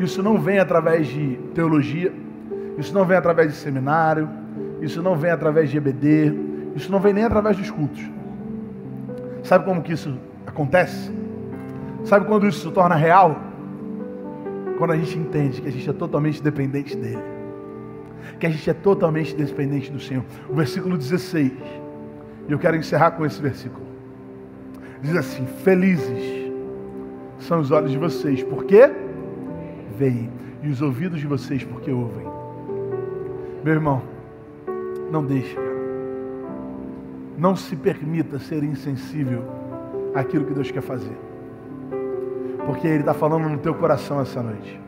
Isso 0.00 0.22
não 0.22 0.38
vem 0.38 0.58
através 0.58 1.06
de 1.06 1.38
teologia, 1.54 2.12
isso 2.78 2.92
não 2.92 3.04
vem 3.04 3.16
através 3.16 3.52
de 3.52 3.56
seminário, 3.56 4.28
isso 4.80 5.00
não 5.02 5.14
vem 5.14 5.30
através 5.30 5.70
de 5.70 5.76
EBD, 5.76 6.34
isso 6.74 6.90
não 6.90 6.98
vem 6.98 7.12
nem 7.12 7.24
através 7.24 7.56
dos 7.56 7.70
cultos. 7.70 8.02
Sabe 9.42 9.64
como 9.64 9.82
que 9.82 9.92
isso 9.92 10.18
acontece? 10.46 11.12
Sabe 12.02 12.26
quando 12.26 12.46
isso 12.48 12.66
se 12.66 12.74
torna 12.74 12.96
real? 12.96 13.54
quando 14.78 14.92
a 14.92 14.96
gente 14.96 15.18
entende 15.18 15.60
que 15.60 15.68
a 15.68 15.70
gente 15.70 15.88
é 15.88 15.92
totalmente 15.92 16.42
dependente 16.42 16.96
dele, 16.96 17.22
que 18.38 18.46
a 18.46 18.50
gente 18.50 18.68
é 18.68 18.74
totalmente 18.74 19.34
dependente 19.34 19.90
do 19.90 20.00
Senhor. 20.00 20.24
O 20.48 20.54
versículo 20.54 20.96
16, 20.96 21.52
e 22.48 22.52
eu 22.52 22.58
quero 22.58 22.76
encerrar 22.76 23.12
com 23.12 23.24
esse 23.24 23.40
versículo. 23.40 23.84
Diz 25.00 25.16
assim: 25.16 25.46
Felizes 25.62 26.43
são 27.44 27.60
os 27.60 27.70
olhos 27.70 27.90
de 27.90 27.98
vocês, 27.98 28.42
porque 28.42 28.90
veem, 29.96 30.30
e 30.62 30.68
os 30.68 30.82
ouvidos 30.82 31.20
de 31.20 31.26
vocês, 31.26 31.62
porque 31.64 31.90
ouvem. 31.90 32.26
Meu 33.62 33.74
irmão, 33.74 34.02
não 35.10 35.24
deixe. 35.24 35.56
Não 37.36 37.54
se 37.56 37.76
permita 37.76 38.38
ser 38.38 38.62
insensível 38.62 39.42
àquilo 40.14 40.44
que 40.44 40.54
Deus 40.54 40.70
quer 40.70 40.82
fazer 40.82 41.16
porque 42.64 42.86
Ele 42.86 43.00
está 43.00 43.14
falando 43.14 43.48
no 43.48 43.58
teu 43.58 43.74
coração 43.74 44.20
essa 44.20 44.42
noite. 44.42 44.80